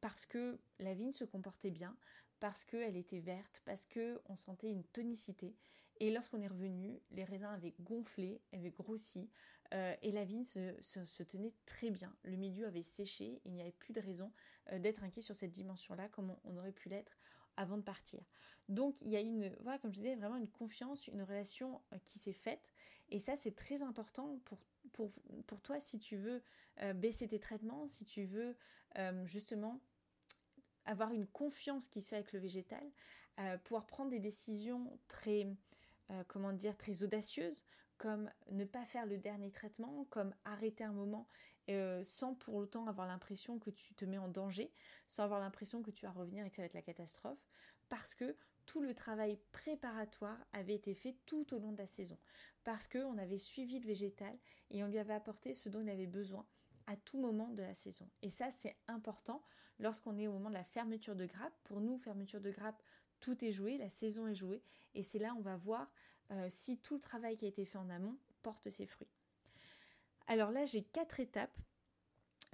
parce 0.00 0.26
que 0.26 0.58
la 0.80 0.94
vigne 0.94 1.12
se 1.12 1.24
comportait 1.24 1.70
bien, 1.70 1.96
parce 2.40 2.64
qu'elle 2.64 2.96
était 2.96 3.20
verte, 3.20 3.62
parce 3.64 3.86
qu'on 3.86 4.36
sentait 4.36 4.70
une 4.70 4.84
tonicité. 4.84 5.54
Et 6.00 6.10
lorsqu'on 6.10 6.40
est 6.40 6.48
revenu, 6.48 7.00
les 7.12 7.24
raisins 7.24 7.52
avaient 7.54 7.74
gonflé, 7.80 8.40
avaient 8.52 8.70
grossi, 8.70 9.30
euh, 9.72 9.94
et 10.02 10.12
la 10.12 10.24
vigne 10.24 10.44
se, 10.44 11.22
tenait 11.22 11.52
très 11.64 11.90
bien. 11.90 12.14
Le 12.24 12.36
milieu 12.36 12.66
avait 12.66 12.82
séché, 12.82 13.40
il 13.44 13.52
n'y 13.52 13.62
avait 13.62 13.72
plus 13.72 13.92
de 13.92 14.00
raison 14.00 14.30
euh, 14.70 14.78
d'être 14.78 15.02
inquiet 15.02 15.22
sur 15.22 15.34
cette 15.34 15.52
dimension-là, 15.52 16.08
comme 16.08 16.36
on, 16.44 16.56
aurait 16.56 16.72
pu 16.72 16.88
l'être 16.88 17.18
avant 17.56 17.78
de 17.78 17.82
partir. 17.82 18.20
Donc 18.68 19.00
il 19.00 19.08
y 19.08 19.16
a 19.16 19.20
une, 19.20 19.54
voilà, 19.60 19.78
comme 19.78 19.92
je 19.92 19.98
disais, 19.98 20.14
vraiment 20.14 20.36
une 20.36 20.48
confiance, 20.48 21.06
une 21.08 21.22
relation 21.22 21.80
euh, 21.92 21.96
qui 22.04 22.18
s'est 22.18 22.34
faite. 22.34 22.72
Et 23.08 23.18
ça, 23.18 23.36
c'est 23.36 23.54
très 23.54 23.82
important 23.82 24.38
pour 24.44 24.58
pour, 24.92 25.12
pour 25.46 25.60
toi, 25.60 25.80
si 25.80 26.00
tu 26.00 26.16
veux 26.16 26.42
baisser 26.96 27.28
tes 27.28 27.38
traitements, 27.38 27.86
si 27.86 28.04
tu 28.04 28.24
veux 28.24 28.56
justement 29.24 29.80
avoir 30.84 31.12
une 31.12 31.28
confiance 31.28 31.86
qui 31.86 32.02
se 32.02 32.08
fait 32.08 32.16
avec 32.16 32.32
le 32.32 32.40
végétal, 32.40 32.84
pouvoir 33.62 33.86
prendre 33.86 34.10
des 34.10 34.18
décisions 34.18 34.98
très, 35.06 35.46
comment 36.26 36.52
dire, 36.52 36.76
très 36.76 37.04
audacieuses, 37.04 37.64
comme 38.02 38.28
ne 38.50 38.64
pas 38.64 38.84
faire 38.84 39.06
le 39.06 39.16
dernier 39.16 39.52
traitement, 39.52 40.08
comme 40.10 40.34
arrêter 40.44 40.82
un 40.82 40.92
moment 40.92 41.28
euh, 41.70 42.02
sans 42.02 42.34
pour 42.34 42.56
autant 42.56 42.88
avoir 42.88 43.06
l'impression 43.06 43.60
que 43.60 43.70
tu 43.70 43.94
te 43.94 44.04
mets 44.04 44.18
en 44.18 44.26
danger, 44.26 44.72
sans 45.06 45.22
avoir 45.22 45.38
l'impression 45.38 45.84
que 45.84 45.92
tu 45.92 46.04
vas 46.04 46.10
revenir 46.10 46.44
et 46.44 46.50
que 46.50 46.56
ça 46.56 46.62
va 46.62 46.66
être 46.66 46.74
la 46.74 46.82
catastrophe, 46.82 47.38
parce 47.88 48.16
que 48.16 48.36
tout 48.66 48.82
le 48.82 48.92
travail 48.92 49.38
préparatoire 49.52 50.36
avait 50.52 50.74
été 50.74 50.94
fait 50.94 51.14
tout 51.26 51.54
au 51.54 51.60
long 51.60 51.70
de 51.70 51.78
la 51.78 51.86
saison, 51.86 52.18
parce 52.64 52.88
qu'on 52.88 53.18
avait 53.18 53.38
suivi 53.38 53.78
le 53.78 53.86
végétal 53.86 54.36
et 54.72 54.82
on 54.82 54.88
lui 54.88 54.98
avait 54.98 55.14
apporté 55.14 55.54
ce 55.54 55.68
dont 55.68 55.80
il 55.80 55.88
avait 55.88 56.08
besoin 56.08 56.44
à 56.88 56.96
tout 56.96 57.20
moment 57.20 57.50
de 57.50 57.62
la 57.62 57.74
saison. 57.74 58.10
Et 58.22 58.30
ça, 58.30 58.50
c'est 58.50 58.76
important 58.88 59.44
lorsqu'on 59.78 60.18
est 60.18 60.26
au 60.26 60.32
moment 60.32 60.48
de 60.48 60.54
la 60.54 60.64
fermeture 60.64 61.14
de 61.14 61.26
grappe. 61.26 61.54
Pour 61.62 61.80
nous, 61.80 61.98
fermeture 61.98 62.40
de 62.40 62.50
grappe, 62.50 62.82
tout 63.20 63.44
est 63.44 63.52
joué, 63.52 63.78
la 63.78 63.90
saison 63.90 64.26
est 64.26 64.34
jouée, 64.34 64.64
et 64.96 65.04
c'est 65.04 65.20
là 65.20 65.36
on 65.38 65.40
va 65.40 65.56
voir 65.56 65.88
euh, 66.30 66.46
si 66.48 66.78
tout 66.78 66.94
le 66.94 67.00
travail 67.00 67.36
qui 67.36 67.44
a 67.44 67.48
été 67.48 67.64
fait 67.64 67.78
en 67.78 67.90
amont 67.90 68.16
porte 68.42 68.70
ses 68.70 68.86
fruits. 68.86 69.10
Alors 70.26 70.50
là, 70.50 70.64
j'ai 70.64 70.82
quatre 70.82 71.20
étapes 71.20 71.56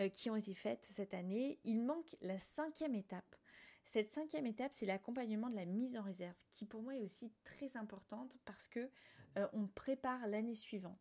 euh, 0.01 0.09
qui 0.09 0.31
ont 0.31 0.37
été 0.37 0.55
faites 0.55 0.85
cette 0.85 1.15
année. 1.15 1.59
Il 1.65 1.83
manque 1.83 2.17
la 2.21 2.39
cinquième 2.39 2.95
étape. 2.95 3.37
Cette 3.85 4.11
cinquième 4.11 4.47
étape, 4.47 4.75
c'est 4.75 4.87
l'accompagnement 4.87 5.49
de 5.49 5.57
la 5.57 5.65
mise 5.65 5.97
en 5.97 6.03
réserve, 6.03 6.37
qui 6.51 6.67
pour 6.67 6.83
moi 6.83 6.95
est 6.95 7.03
aussi 7.03 7.33
très 7.43 7.77
importante 7.77 8.37
parce 8.45 8.69
que 8.69 8.91
euh, 9.39 9.49
on 9.53 9.67
prépare 9.67 10.27
l'année 10.27 10.55
suivante. 10.55 11.01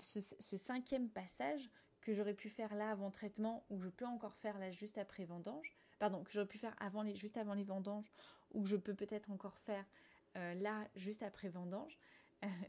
Ce, 0.00 0.56
cinquième 0.56 1.08
passage 1.08 1.70
que 2.00 2.12
j'aurais 2.12 2.34
pu 2.34 2.50
faire 2.50 2.74
là 2.74 2.90
avant 2.90 3.10
traitement 3.10 3.64
ou 3.70 3.80
je 3.80 3.88
peux 3.88 4.04
encore 4.04 4.36
faire 4.36 4.58
là 4.58 4.70
juste 4.70 4.98
après 4.98 5.24
vendange, 5.24 5.76
pardon, 5.98 6.24
que 6.24 6.32
j'aurais 6.32 6.48
pu 6.48 6.58
faire 6.58 6.74
avant 6.78 7.02
les, 7.02 7.14
juste 7.14 7.36
avant 7.36 7.54
les 7.54 7.64
vendanges 7.64 8.12
ou 8.50 8.62
que 8.62 8.68
je 8.68 8.76
peux 8.76 8.94
peut-être 8.94 9.30
encore 9.30 9.56
faire 9.58 9.84
euh, 10.36 10.54
là 10.54 10.88
juste 10.94 11.22
après 11.22 11.48
vendange. 11.48 11.98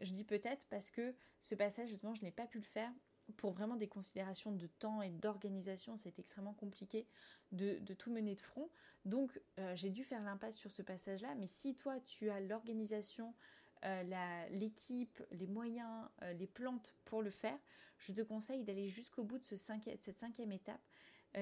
je 0.01 0.11
dis 0.11 0.23
peut-être 0.23 0.63
parce 0.69 0.89
que 0.89 1.13
ce 1.39 1.55
passage 1.55 1.89
justement 1.89 2.13
je 2.15 2.23
n'ai 2.23 2.31
pas 2.31 2.47
pu 2.47 2.57
le 2.59 2.63
faire 2.63 2.91
pour 3.35 3.51
vraiment 3.51 3.75
des 3.75 3.87
considérations 3.87 4.51
de 4.51 4.67
temps 4.67 5.01
et 5.01 5.09
d'organisation, 5.09 5.97
c'est 5.97 6.17
extrêmement 6.19 6.53
compliqué 6.53 7.05
de, 7.51 7.77
tout 7.93 8.11
mener 8.11 8.35
de 8.35 8.41
front. 8.41 8.69
Donc 9.05 9.39
euh, 9.59 9.75
j'ai 9.75 9.89
dû 9.89 10.03
faire 10.03 10.23
l'impasse 10.23 10.57
sur 10.57 10.71
ce 10.71 10.81
passage-là, 10.81 11.35
mais 11.35 11.47
si 11.47 11.75
toi 11.75 11.99
tu 12.05 12.29
as 12.29 12.39
l'organisation, 12.39 13.33
euh, 13.83 14.47
l'équipe, 14.51 15.21
les 15.31 15.47
moyens, 15.47 16.07
euh, 16.23 16.33
les 16.33 16.47
plantes 16.47 16.95
pour 17.05 17.21
le 17.21 17.29
faire, 17.29 17.57
je 17.99 18.13
te 18.13 18.21
conseille 18.21 18.63
d'aller 18.63 18.87
jusqu'au 18.89 19.23
bout 19.23 19.39
de 19.39 19.45
ce 19.45 19.57
cette 19.57 20.17
cinquième 20.19 20.51
étape 20.51 20.81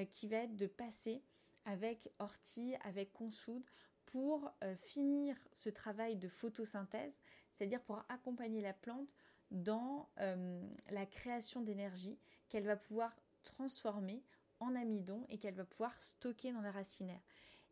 qui 0.09 0.27
va 0.27 0.37
être 0.37 0.55
de 0.55 0.67
passer 0.67 1.21
avec 1.63 2.09
ortie, 2.19 2.75
avec 2.83 3.13
consoude 3.13 3.63
pour 4.05 4.51
finir 4.81 5.35
ce 5.53 5.69
travail 5.69 6.15
de 6.15 6.27
photosynthèse, 6.27 7.17
c'est-à-dire 7.51 7.81
pour 7.81 8.03
accompagner 8.09 8.61
la 8.61 8.73
plante 8.73 9.07
dans 9.51 10.09
euh, 10.19 10.61
la 10.91 11.05
création 11.05 11.61
d'énergie 11.61 12.19
qu'elle 12.49 12.65
va 12.65 12.75
pouvoir 12.75 13.15
transformer 13.43 14.23
en 14.59 14.75
amidon 14.75 15.25
et 15.29 15.37
qu'elle 15.37 15.55
va 15.55 15.65
pouvoir 15.65 15.95
stocker 16.01 16.51
dans 16.51 16.61
la 16.61 16.71
racinaire. 16.71 17.21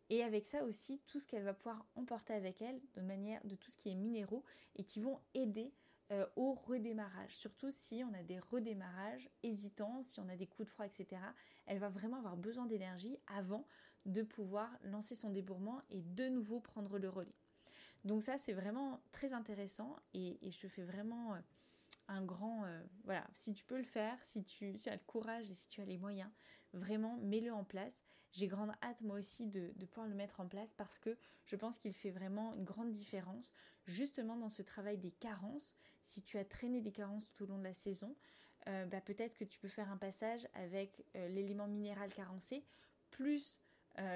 Et 0.10 0.24
avec 0.24 0.46
ça 0.46 0.63
aussi, 0.63 1.02
tout 1.08 1.19
ce 1.19 1.28
qu'elle 1.28 1.43
va 1.43 1.54
pouvoir 1.54 1.86
emporter 1.96 2.34
avec 2.34 2.62
elle 2.62 2.80
de 2.96 3.02
manière 3.02 3.43
de 3.46 3.56
tout 3.56 3.72
ce 3.72 3.78
qui 3.78 3.89
est 3.89 3.96
minéraux 3.96 4.43
et 4.76 4.84
qui 4.84 5.00
vont 5.00 5.19
aider 5.34 5.74
euh, 6.13 6.26
au 6.36 6.54
redémarrage. 6.54 7.36
Surtout 7.36 7.71
si 7.71 8.04
on 8.10 8.13
a 8.13 8.23
des 8.23 8.39
redémarrages 8.39 9.30
hésitants, 9.43 10.02
si 10.02 10.19
on 10.19 10.30
a 10.30 10.38
des 10.38 10.47
coups 10.47 10.67
de 10.67 10.71
froid, 10.71 10.86
etc. 10.86 11.21
Elle 11.65 11.80
va 11.80 11.89
vraiment 11.89 12.17
avoir 12.17 12.38
besoin 12.38 12.65
d'énergie 12.65 13.17
avant 13.28 13.65
de 14.06 14.21
pouvoir 14.21 14.69
lancer 14.84 15.15
son 15.15 15.30
débourrement 15.30 15.82
et 15.89 16.02
de 16.02 16.30
nouveau 16.30 16.60
prendre 16.60 16.97
le 16.97 17.10
relais. 17.10 17.36
Donc 18.06 18.23
ça, 18.23 18.38
c'est 18.38 18.54
vraiment 18.54 19.02
très 19.12 19.34
intéressant 19.34 19.95
et, 20.13 20.45
et 20.45 20.52
je 20.52 20.67
fais 20.67 20.84
vraiment... 20.84 21.34
Euh, 21.34 21.39
un 22.08 22.23
grand... 22.23 22.63
Euh, 22.65 22.84
voilà, 23.04 23.26
si 23.34 23.54
tu 23.54 23.65
peux 23.65 23.78
le 23.78 23.84
faire, 23.84 24.21
si 24.23 24.43
tu, 24.43 24.76
as 24.86 24.93
le 24.93 25.02
courage 25.06 25.49
et 25.49 25.54
si 25.54 25.67
tu 25.67 25.82
as 25.82 25.86
les 25.86 25.97
moyens, 25.97 26.30
vraiment 26.73 27.17
mets-le 27.17 27.54
en 27.54 27.63
place. 27.63 28.04
J'ai 28.32 28.47
grande 28.47 28.71
hâte 28.82 28.99
moi 29.02 29.17
aussi 29.17 29.47
de, 29.47 29.71
pouvoir 29.91 30.08
le 30.08 30.15
mettre 30.15 30.39
en 30.39 30.47
place 30.47 30.73
parce 30.73 30.97
que 30.97 31.15
je 31.45 31.56
pense 31.56 31.78
qu'il 31.78 31.93
fait 31.93 32.10
vraiment 32.10 32.54
une 32.56 32.63
grande 32.63 32.91
différence 32.91 33.54
justement 33.86 34.36
dans 34.36 34.50
ce 34.50 34.62
travail 34.62 34.98
des 34.98 35.12
carences. 35.12 35.76
Si 36.06 36.22
tu 36.22 36.38
as 36.38 36.46
traîné 36.46 36.82
des 36.82 36.91
carences 36.91 37.30
tout 37.30 37.43
au 37.43 37.48
long 37.48 37.58
de 37.58 37.63
la 37.63 37.74
saison, 37.74 38.15
euh, 38.67 38.86
bah, 38.86 39.02
peut-être 39.02 39.38
que 39.38 39.46
tu 39.46 39.60
peux 39.60 39.67
faire 39.67 39.91
un 39.91 39.98
passage 39.98 40.48
avec 40.54 41.06
euh, 41.15 41.28
l'élément 41.30 41.67
minéral 41.67 42.13
carencé 42.13 42.63
plus 43.12 43.62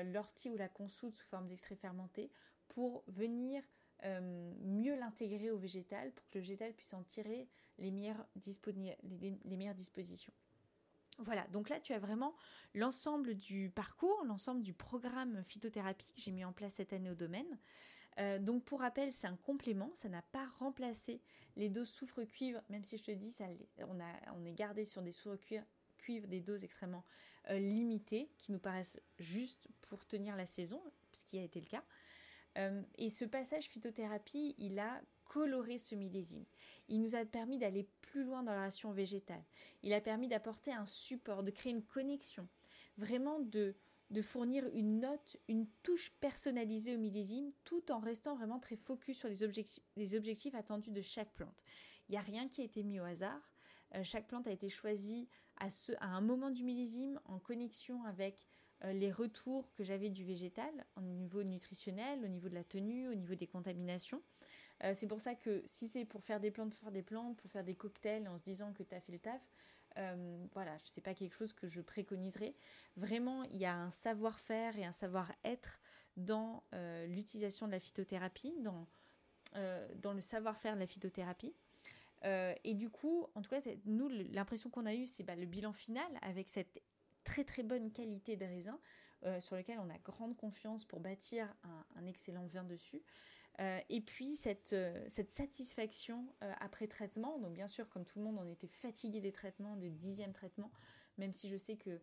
l'ortie 0.05 0.49
ou 0.49 0.57
la 0.57 0.69
consoude 0.69 1.13
sous 1.13 1.25
forme 1.27 1.45
d'extrait 1.45 1.75
fermenté 1.75 2.31
pour 2.67 3.03
venir 3.05 3.61
euh, 4.03 4.53
mieux 4.61 4.95
l'intégrer 4.95 5.49
au 5.49 5.57
végétal 5.57 6.11
pour 6.11 6.27
que 6.27 6.35
le 6.35 6.41
végétal 6.41 6.71
puisse 6.73 6.93
en 6.93 7.01
tirer 7.03 7.47
les 7.79 7.89
meilleures, 7.89 8.27
les, 9.21 9.57
meilleures 9.57 9.73
dispositions. 9.73 10.33
Voilà, 11.17 11.47
donc 11.47 11.69
là 11.69 11.79
tu 11.79 11.93
as 11.93 11.99
vraiment 11.99 12.35
l'ensemble 12.75 13.33
du 13.33 13.71
parcours, 13.71 14.23
l'ensemble 14.25 14.61
du 14.61 14.73
programme 14.73 15.43
phytothérapie 15.45 16.13
que 16.13 16.21
j'ai 16.21 16.31
mis 16.31 16.45
en 16.45 16.53
place 16.53 16.75
cette 16.75 16.93
année 16.93 17.09
au 17.09 17.15
domaine. 17.15 17.57
Euh, 18.19 18.39
donc 18.39 18.63
pour 18.63 18.79
rappel, 18.79 19.13
c'est 19.13 19.27
un 19.27 19.35
complément, 19.35 19.91
ça 19.93 20.09
n'a 20.09 20.21
pas 20.21 20.47
remplacé 20.59 21.21
les 21.55 21.69
doses 21.69 21.89
soufre-cuivre, 21.89 22.61
même 22.69 22.83
si 22.83 22.97
je 22.97 23.03
te 23.03 23.11
dis, 23.11 23.35
on, 23.79 23.99
a, 23.99 24.47
est 24.47 24.53
gardé 24.53 24.85
sur 24.85 25.01
des 25.01 25.11
soufre-cuivre 25.11 25.65
cuivre 25.97 26.27
des 26.27 26.39
doses 26.39 26.63
extrêmement 26.63 27.03
euh, 27.49 27.59
limitées 27.59 28.29
qui 28.37 28.51
nous 28.51 28.59
paraissent 28.59 28.99
justes 29.19 29.67
pour 29.81 30.05
tenir 30.05 30.35
la 30.35 30.45
saison, 30.45 30.81
ce 31.11 31.25
qui 31.25 31.37
a 31.37 31.43
été 31.43 31.59
le 31.59 31.65
cas. 31.65 31.83
Euh, 32.57 32.81
et 32.97 33.09
ce 33.09 33.25
passage 33.25 33.67
phytothérapie, 33.67 34.55
il 34.57 34.79
a 34.79 35.01
coloré 35.25 35.77
ce 35.77 35.95
millésime. 35.95 36.45
Il 36.87 37.01
nous 37.01 37.15
a 37.15 37.25
permis 37.25 37.57
d'aller 37.57 37.87
plus 38.01 38.23
loin 38.23 38.43
dans 38.43 38.53
la 38.53 38.61
ration 38.61 38.91
végétale. 38.91 39.43
Il 39.83 39.93
a 39.93 40.01
permis 40.01 40.27
d'apporter 40.27 40.71
un 40.71 40.85
support, 40.85 41.43
de 41.43 41.51
créer 41.51 41.73
une 41.73 41.83
connexion, 41.83 42.47
vraiment 42.97 43.39
de, 43.39 43.75
de 44.09 44.21
fournir 44.21 44.65
une 44.73 44.99
note, 44.99 45.37
une 45.47 45.67
touche 45.83 46.11
personnalisée 46.19 46.95
au 46.95 46.99
millésime, 46.99 47.51
tout 47.65 47.91
en 47.91 47.99
restant 47.99 48.35
vraiment 48.35 48.59
très 48.59 48.77
focus 48.77 49.17
sur 49.17 49.27
les 49.29 50.15
objectifs, 50.15 50.55
attendus 50.55 50.91
de 50.91 51.01
chaque 51.01 51.33
plante. 51.33 51.63
Il 52.07 52.13
n'y 52.13 52.17
a 52.17 52.21
rien 52.21 52.47
qui 52.47 52.61
a 52.61 52.63
été 52.63 52.83
mis 52.83 52.99
au 52.99 53.03
hasard. 53.03 53.51
Euh, 53.95 54.03
chaque 54.03 54.27
plante 54.27 54.47
a 54.47 54.51
été 54.51 54.69
choisie 54.69 55.27
à, 55.57 55.67
un 55.99 56.21
moment 56.21 56.51
du 56.51 56.63
millésime 56.63 57.19
en 57.25 57.39
connexion 57.39 58.03
avec 58.03 58.47
euh, 58.83 58.93
les 58.93 59.11
retours 59.11 59.73
que 59.73 59.83
j'avais 59.83 60.09
du 60.09 60.23
végétal 60.23 60.85
au 60.95 61.01
niveau 61.01 61.43
nutritionnel, 61.43 62.23
au 62.23 62.27
niveau 62.27 62.47
de 62.47 62.53
la 62.53 62.63
tenue, 62.63 63.09
au 63.09 63.15
niveau 63.15 63.35
des 63.35 63.47
contaminations. 63.47 64.21
Euh, 64.83 64.93
c'est 64.93 65.07
pour 65.07 65.21
ça 65.21 65.35
que 65.35 65.63
si 65.65 65.87
c'est 65.87 66.05
pour 66.05 66.23
faire 66.23 66.39
des 66.39 66.51
plantes, 66.51 66.73
faire 66.75 66.91
des 66.91 67.01
plantes, 67.01 67.35
pour 67.37 67.49
faire 67.49 67.63
des 67.63 67.75
cocktails 67.75 68.27
en 68.27 68.37
se 68.37 68.43
disant 68.43 68.73
que 68.73 68.83
tu 68.83 68.93
as 68.93 69.01
fait 69.01 69.11
le 69.11 69.19
taf, 69.19 69.41
euh, 69.97 70.45
voilà, 70.53 70.77
je 70.79 70.85
sais 70.85 71.01
pas 71.01 71.13
quelque 71.13 71.35
chose 71.35 71.53
que 71.53 71.67
je 71.67 71.81
préconiserais. 71.81 72.55
Vraiment, 72.95 73.43
il 73.43 73.57
y 73.57 73.65
a 73.65 73.75
un 73.75 73.91
savoir-faire 73.91 74.77
et 74.77 74.85
un 74.85 74.91
savoir-être 74.91 75.79
dans 76.15 76.63
l'utilisation 77.07 77.67
de 77.67 77.71
la 77.71 77.79
phytothérapie, 77.79 78.53
dans, 78.61 78.87
dans 80.01 80.13
le 80.13 80.21
savoir-faire 80.21 80.73
de 80.73 80.79
la 80.79 80.87
phytothérapie. 80.87 81.53
et 82.23 82.73
du 82.73 82.89
coup, 82.89 83.27
en 83.35 83.43
tout 83.43 83.51
cas, 83.51 83.61
nous, 83.85 84.09
l'impression 84.09 84.71
qu'on 84.71 84.87
a 84.87 84.95
eue, 84.95 85.05
c'est 85.05 85.23
bah, 85.23 85.35
le 85.35 85.45
bilan 85.45 85.73
final 85.73 86.07
avec 86.23 86.49
cette 86.49 86.81
très 87.23 87.43
très 87.43 87.61
bonne 87.61 87.91
qualité 87.91 88.35
de 88.35 88.45
raisin 88.45 88.79
euh, 89.25 89.39
sur 89.39 89.55
lequel 89.55 89.79
on 89.79 89.89
a 89.89 89.97
grande 89.97 90.37
confiance 90.37 90.85
pour 90.85 90.99
bâtir 90.99 91.51
un, 91.95 92.05
excellent 92.05 92.45
vin 92.45 92.63
dessus. 92.63 93.01
Euh, 93.59 93.79
et 93.89 94.01
puis 94.01 94.35
cette, 94.35 94.73
euh, 94.73 95.07
satisfaction 95.07 96.27
après 96.59 96.87
traitement, 96.87 97.39
donc 97.39 97.53
bien 97.53 97.67
sûr 97.67 97.89
comme 97.89 98.05
tout 98.05 98.19
le 98.19 98.25
monde 98.25 98.37
on 98.39 98.47
était 98.47 98.67
fatigué 98.67 99.19
des 99.19 99.31
traitements, 99.31 99.75
des 99.77 99.89
dixièmes 99.89 100.33
traitements, 100.33 100.71
même 101.17 101.33
si 101.33 101.49
je 101.49 101.57
sais 101.57 101.75
que 101.75 101.99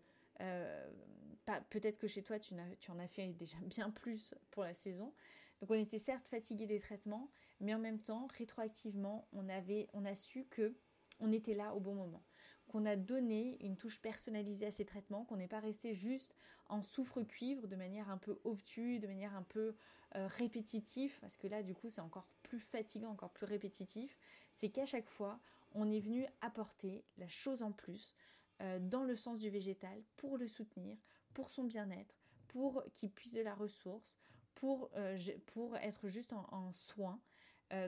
peut-être 1.71 1.99
que 1.99 2.09
chez 2.09 2.23
toi 2.23 2.41
tu, 2.41 2.55
tu 2.81 2.91
en 2.91 2.99
as 2.99 3.07
fait 3.07 3.29
déjà 3.35 3.57
bien 3.67 3.91
plus 3.91 4.35
pour 4.51 4.65
la 4.65 4.75
saison. 4.75 5.15
Donc 5.61 5.71
on 5.71 5.75
était 5.75 6.01
certes 6.01 6.27
fatigué 6.27 6.67
des 6.67 6.81
traitements, 6.81 7.31
mais 7.61 7.73
en 7.73 7.79
même 7.79 8.01
temps 8.01 8.27
rétroactivement 8.37 9.29
on, 9.33 9.49
avait, 9.49 9.89
on 9.93 10.05
a 10.05 10.17
su 10.17 10.45
que 10.47 10.75
on 11.21 11.31
était 11.31 11.55
là 11.55 11.73
au 11.75 11.81
bon 11.81 11.95
moment 11.95 12.25
qu'on 12.69 12.87
a 12.87 12.97
donné 12.97 13.57
une 13.65 13.77
touche 13.77 14.01
personnalisée 14.01 14.67
à 14.67 14.71
ces 14.71 14.85
traitements, 14.85 15.25
qu'on 15.25 15.37
n'est 15.37 15.49
pas 15.49 15.61
resté 15.61 15.95
juste 15.95 16.35
en 16.69 16.83
soufre-cuivre 16.83 17.69
de 17.69 17.77
manière 17.77 18.11
un 18.11 18.19
peu 18.19 18.41
obtuse, 18.45 19.01
de 19.01 19.07
manière 19.07 19.37
un 19.37 19.43
peu 19.43 19.75
euh, 20.17 20.29
répétitive, 20.29 21.13
parce 21.21 21.37
que 21.37 21.49
là, 21.49 21.65
du 21.65 21.75
coup, 21.75 21.91
c'est 21.91 22.01
encore 22.01 22.29
plus 22.45 22.61
fatigant, 22.61 23.11
encore 23.11 23.33
plus 23.33 23.47
répétitif. 23.47 24.17
C'est 24.53 24.69
qu'à 24.69 24.87
chaque 24.87 25.09
fois, 25.09 25.41
on 25.73 25.91
est 25.91 25.99
venu 25.99 26.25
apporter 26.41 27.05
la 27.19 27.27
chose 27.27 27.65
en 27.65 27.73
plus 27.73 28.15
euh, 28.63 28.79
dans 28.79 29.03
le 29.03 29.17
sens 29.17 29.41
du 29.41 29.51
végétal 29.51 30.01
pour 30.17 30.39
le 30.39 30.47
soutenir, 30.47 30.97
pour 31.33 31.51
son 31.51 31.65
bien-être, 31.65 32.15
pour 32.47 32.85
qu'il 32.93 33.11
puisse 33.11 33.35
de 33.35 33.41
la 33.41 33.57
ressource, 33.57 34.17
pour, 34.55 34.89
euh, 34.95 35.19
pour 35.47 35.77
être 35.79 36.07
juste 36.07 36.33
en, 36.33 36.73
soins. 36.73 37.21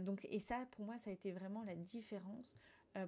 donc, 0.00 0.26
et 0.28 0.40
ça, 0.40 0.66
pour 0.72 0.84
moi, 0.84 0.98
ça 0.98 1.10
a 1.10 1.12
été 1.12 1.30
vraiment 1.30 1.62
la 1.62 1.76
différence 1.76 2.56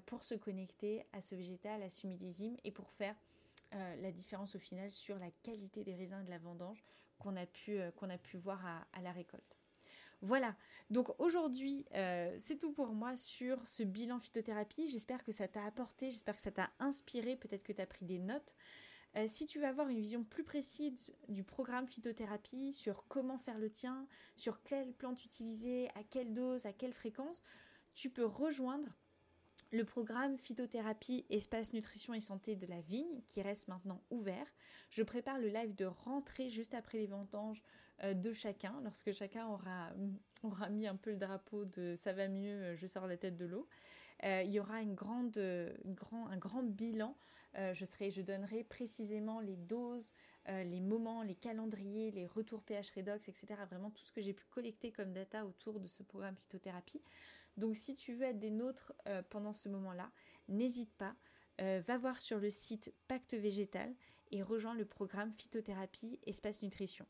pour 0.07 0.23
se 0.23 0.37
connecter 0.37 1.05
à 1.13 1.21
ce 1.21 1.35
végétal, 1.35 1.83
à 1.83 1.89
ce 1.89 2.07
millésime 2.07 2.57
et 2.63 2.71
pour 2.71 2.89
faire 2.93 3.17
la 3.73 4.13
différence 4.13 4.55
au 4.55 4.61
final 4.61 4.93
sur 4.93 5.19
la 5.19 5.31
qualité 5.43 5.83
des 5.83 5.97
raisins 5.97 6.23
de 6.25 6.31
la 6.31 6.39
vendange 6.39 6.85
qu'on 7.19 7.37
a, 7.37 7.47
pu, 7.47 7.79
qu'on 7.97 8.11
a 8.11 8.19
pu 8.19 8.37
voir 8.37 8.61
à 8.93 9.03
la 9.03 9.13
récolte. 9.13 9.59
Voilà, 10.21 10.57
donc 10.91 11.09
aujourd'hui, 11.21 11.87
euh, 11.95 12.35
c'est 12.41 12.57
tout 12.57 12.73
pour 12.73 12.89
moi 12.89 13.15
sur 13.15 13.65
ce 13.67 13.85
bilan 13.85 14.19
phytothérapie. 14.19 14.89
J'espère 14.89 15.23
que 15.23 15.31
ça 15.31 15.47
t'a 15.47 15.65
apporté, 15.65 16.11
j'espère 16.11 16.35
que 16.35 16.43
ça 16.43 16.51
t'a 16.51 16.71
inspiré, 16.81 17.37
peut-être 17.37 17.63
que 17.63 17.73
tu 17.73 17.81
as 17.81 17.87
pris 17.87 18.05
des 18.05 18.19
notes. 18.19 18.57
Euh, 19.17 19.27
si 19.29 19.47
tu 19.47 19.61
veux 19.61 19.67
avoir 19.67 19.89
une 19.89 20.01
vision 20.01 20.25
plus 20.25 20.43
précise 20.43 21.15
du 21.29 21.45
programme 21.45 21.87
phytothérapie, 21.87 22.73
sur 22.73 23.07
comment 23.07 23.39
faire 23.39 23.59
le 23.59 23.71
tien, 23.71 24.07
sur 24.37 24.63
quelle 24.65 24.93
plante 24.93 25.25
utiliser, 25.25 25.89
à 25.91 26.03
quelle 26.03 26.35
dose, 26.35 26.67
à 26.67 26.73
quelle 26.73 26.93
fréquence, 26.93 27.43
tu 27.95 28.11
peux 28.11 28.27
rejoindre 28.27 28.89
le 29.71 29.85
programme 29.85 30.39
phytothérapie 30.39 31.27
espace 31.29 31.73
nutrition 31.73 32.15
et 32.15 32.21
santé 32.21 32.57
de 32.57 32.67
la 32.67 32.81
vigne 32.81 33.21
qui 33.27 33.43
reste 33.43 33.69
maintenant 33.69 34.03
ouvert. 34.11 34.47
Je 34.89 35.03
prépare 35.03 35.39
le 35.39 35.49
live 35.49 35.75
de 35.75 35.85
rentrée 35.85 36.49
juste 36.49 36.75
après 36.75 36.99
les 36.99 37.07
vendanges 37.07 37.63
euh, 38.05 38.15
de 38.15 38.33
chacun, 38.33 38.81
lorsque 38.83 39.13
chacun 39.13 39.47
aura, 39.47 39.91
aura 40.43 40.69
mis 40.71 40.87
un 40.87 40.97
peu 40.97 41.11
le 41.11 41.17
drapeau 41.17 41.65
de 41.65 41.95
ça 41.97 42.13
va 42.13 42.29
mieux, 42.29 42.63
euh, 42.63 42.77
je 42.77 42.87
sors 42.87 43.07
la 43.07 43.17
tête 43.17 43.37
de 43.37 43.45
l'eau. 43.45 43.69
Euh, 44.25 44.43
il 44.45 44.51
y 44.51 44.59
aura 44.59 44.75
un 44.77 44.87
grand 44.87 45.33
bilan. 46.63 47.17
je, 47.55 47.85
je 48.11 48.21
donnerai 48.21 48.65
précisément 48.65 49.41
les 49.41 49.57
doses, 49.57 50.13
les 50.49 50.81
moments, 50.81 51.23
les 51.23 51.35
calendriers, 51.35 52.11
les 52.11 52.27
retours 52.27 52.63
pH 52.63 52.91
redox, 52.93 53.29
etc. 53.29 53.47
Vraiment 53.71 53.91
tout 53.91 54.05
ce 54.05 54.13
que 54.13 54.21
j'ai 54.21 54.33
pu 54.33 54.45
collecter 54.51 54.91
comme 54.91 55.13
data 55.13 55.45
autour 55.45 55.79
de 55.79 55.87
ce 55.87 56.03
programme 56.03 56.37
phytothérapie. 56.37 57.03
Donc 57.59 57.77
si 57.77 57.95
tu 57.95 58.15
veux 58.15 58.25
être 58.25 58.39
des 58.39 58.51
nôtres 58.51 58.93
pendant 59.29 59.53
ce 59.53 59.69
moment-là, 59.69 60.11
n'hésite 60.49 60.93
pas. 60.95 61.15
va 61.59 61.99
voir 61.99 62.19
sur 62.19 62.39
le 62.39 62.51
site 62.51 62.95
Pacte 63.09 63.35
Végétal 63.35 63.95
et 64.31 64.43
rejoins 64.43 64.75
le 64.75 64.85
programme 64.85 65.33
Phytothérapie 65.37 66.19
Espace 66.27 66.63
Nutrition. 66.63 67.07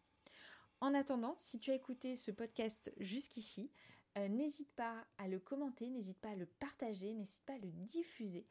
En 0.80 0.94
attendant, 0.94 1.34
si 1.38 1.58
tu 1.58 1.70
as 1.70 1.74
écouté 1.74 2.14
ce 2.14 2.30
podcast 2.30 2.92
jusqu'ici, 2.98 3.70
euh, 4.16 4.28
n'hésite 4.28 4.70
pas 4.76 5.04
à 5.18 5.26
le 5.26 5.38
commenter, 5.38 5.88
n'hésite 5.88 6.18
pas 6.18 6.30
à 6.30 6.36
le 6.36 6.46
partager, 6.46 7.12
n'hésite 7.12 7.42
pas 7.44 7.54
à 7.54 7.58
le 7.58 7.70
diffuser. 7.70 8.46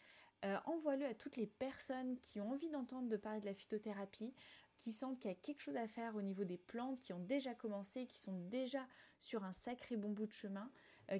Euh, 0.45 0.57
envoie-le 0.65 1.05
à 1.05 1.13
toutes 1.13 1.37
les 1.37 1.47
personnes 1.47 2.19
qui 2.19 2.39
ont 2.41 2.51
envie 2.51 2.69
d'entendre 2.69 3.07
de 3.07 3.17
parler 3.17 3.39
de 3.39 3.45
la 3.45 3.53
phytothérapie, 3.53 4.33
qui 4.75 4.91
sentent 4.91 5.19
qu'il 5.19 5.31
y 5.31 5.33
a 5.33 5.37
quelque 5.37 5.61
chose 5.61 5.77
à 5.77 5.87
faire 5.87 6.15
au 6.15 6.21
niveau 6.21 6.43
des 6.43 6.57
plantes, 6.57 6.99
qui 6.99 7.13
ont 7.13 7.23
déjà 7.23 7.55
commencé, 7.55 8.05
qui 8.05 8.19
sont 8.19 8.37
déjà 8.49 8.85
sur 9.19 9.43
un 9.43 9.53
sacré 9.53 9.95
bon 9.95 10.09
bout 10.09 10.27
de 10.27 10.33
chemin, 10.33 10.65
euh, 10.65 10.69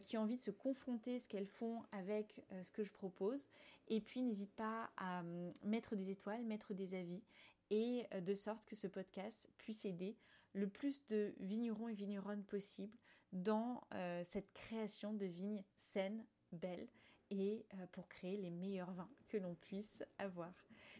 qui 0.01 0.17
ont 0.17 0.21
envie 0.21 0.35
de 0.35 0.41
se 0.41 0.51
confronter 0.51 1.19
ce 1.19 1.27
qu'elles 1.27 1.47
font 1.47 1.83
avec 1.91 2.41
ce 2.61 2.71
que 2.71 2.83
je 2.83 2.91
propose. 2.91 3.49
Et 3.87 4.01
puis 4.01 4.21
n'hésite 4.21 4.53
pas 4.53 4.89
à 4.97 5.21
hum, 5.21 5.53
mettre 5.63 5.95
des 5.95 6.09
étoiles, 6.09 6.43
mettre 6.43 6.73
des 6.73 6.93
avis, 6.93 7.23
et 7.69 8.05
de 8.21 8.33
sorte 8.33 8.65
que 8.65 8.75
ce 8.75 8.87
podcast 8.87 9.49
puisse 9.57 9.85
aider 9.85 10.17
le 10.53 10.67
plus 10.67 11.05
de 11.07 11.33
vignerons 11.39 11.87
et 11.87 11.93
vigneronnes 11.93 12.43
possible 12.43 12.97
dans 13.33 13.83
euh, 13.93 14.23
cette 14.23 14.51
création 14.53 15.13
de 15.13 15.25
vignes 15.25 15.63
saines, 15.77 16.25
belles 16.51 16.87
et 17.29 17.65
euh, 17.73 17.85
pour 17.91 18.07
créer 18.07 18.37
les 18.37 18.49
meilleurs 18.49 18.91
vins 18.91 19.09
que 19.27 19.37
l'on 19.37 19.55
puisse 19.55 20.03
avoir. 20.17 20.53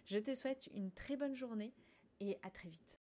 Je 0.06 0.20
te 0.20 0.36
souhaite 0.36 0.70
une 0.74 0.92
très 0.92 1.16
bonne 1.16 1.36
journée 1.36 1.74
et 2.20 2.38
à 2.44 2.52
très 2.52 2.70
vite. 2.70 2.97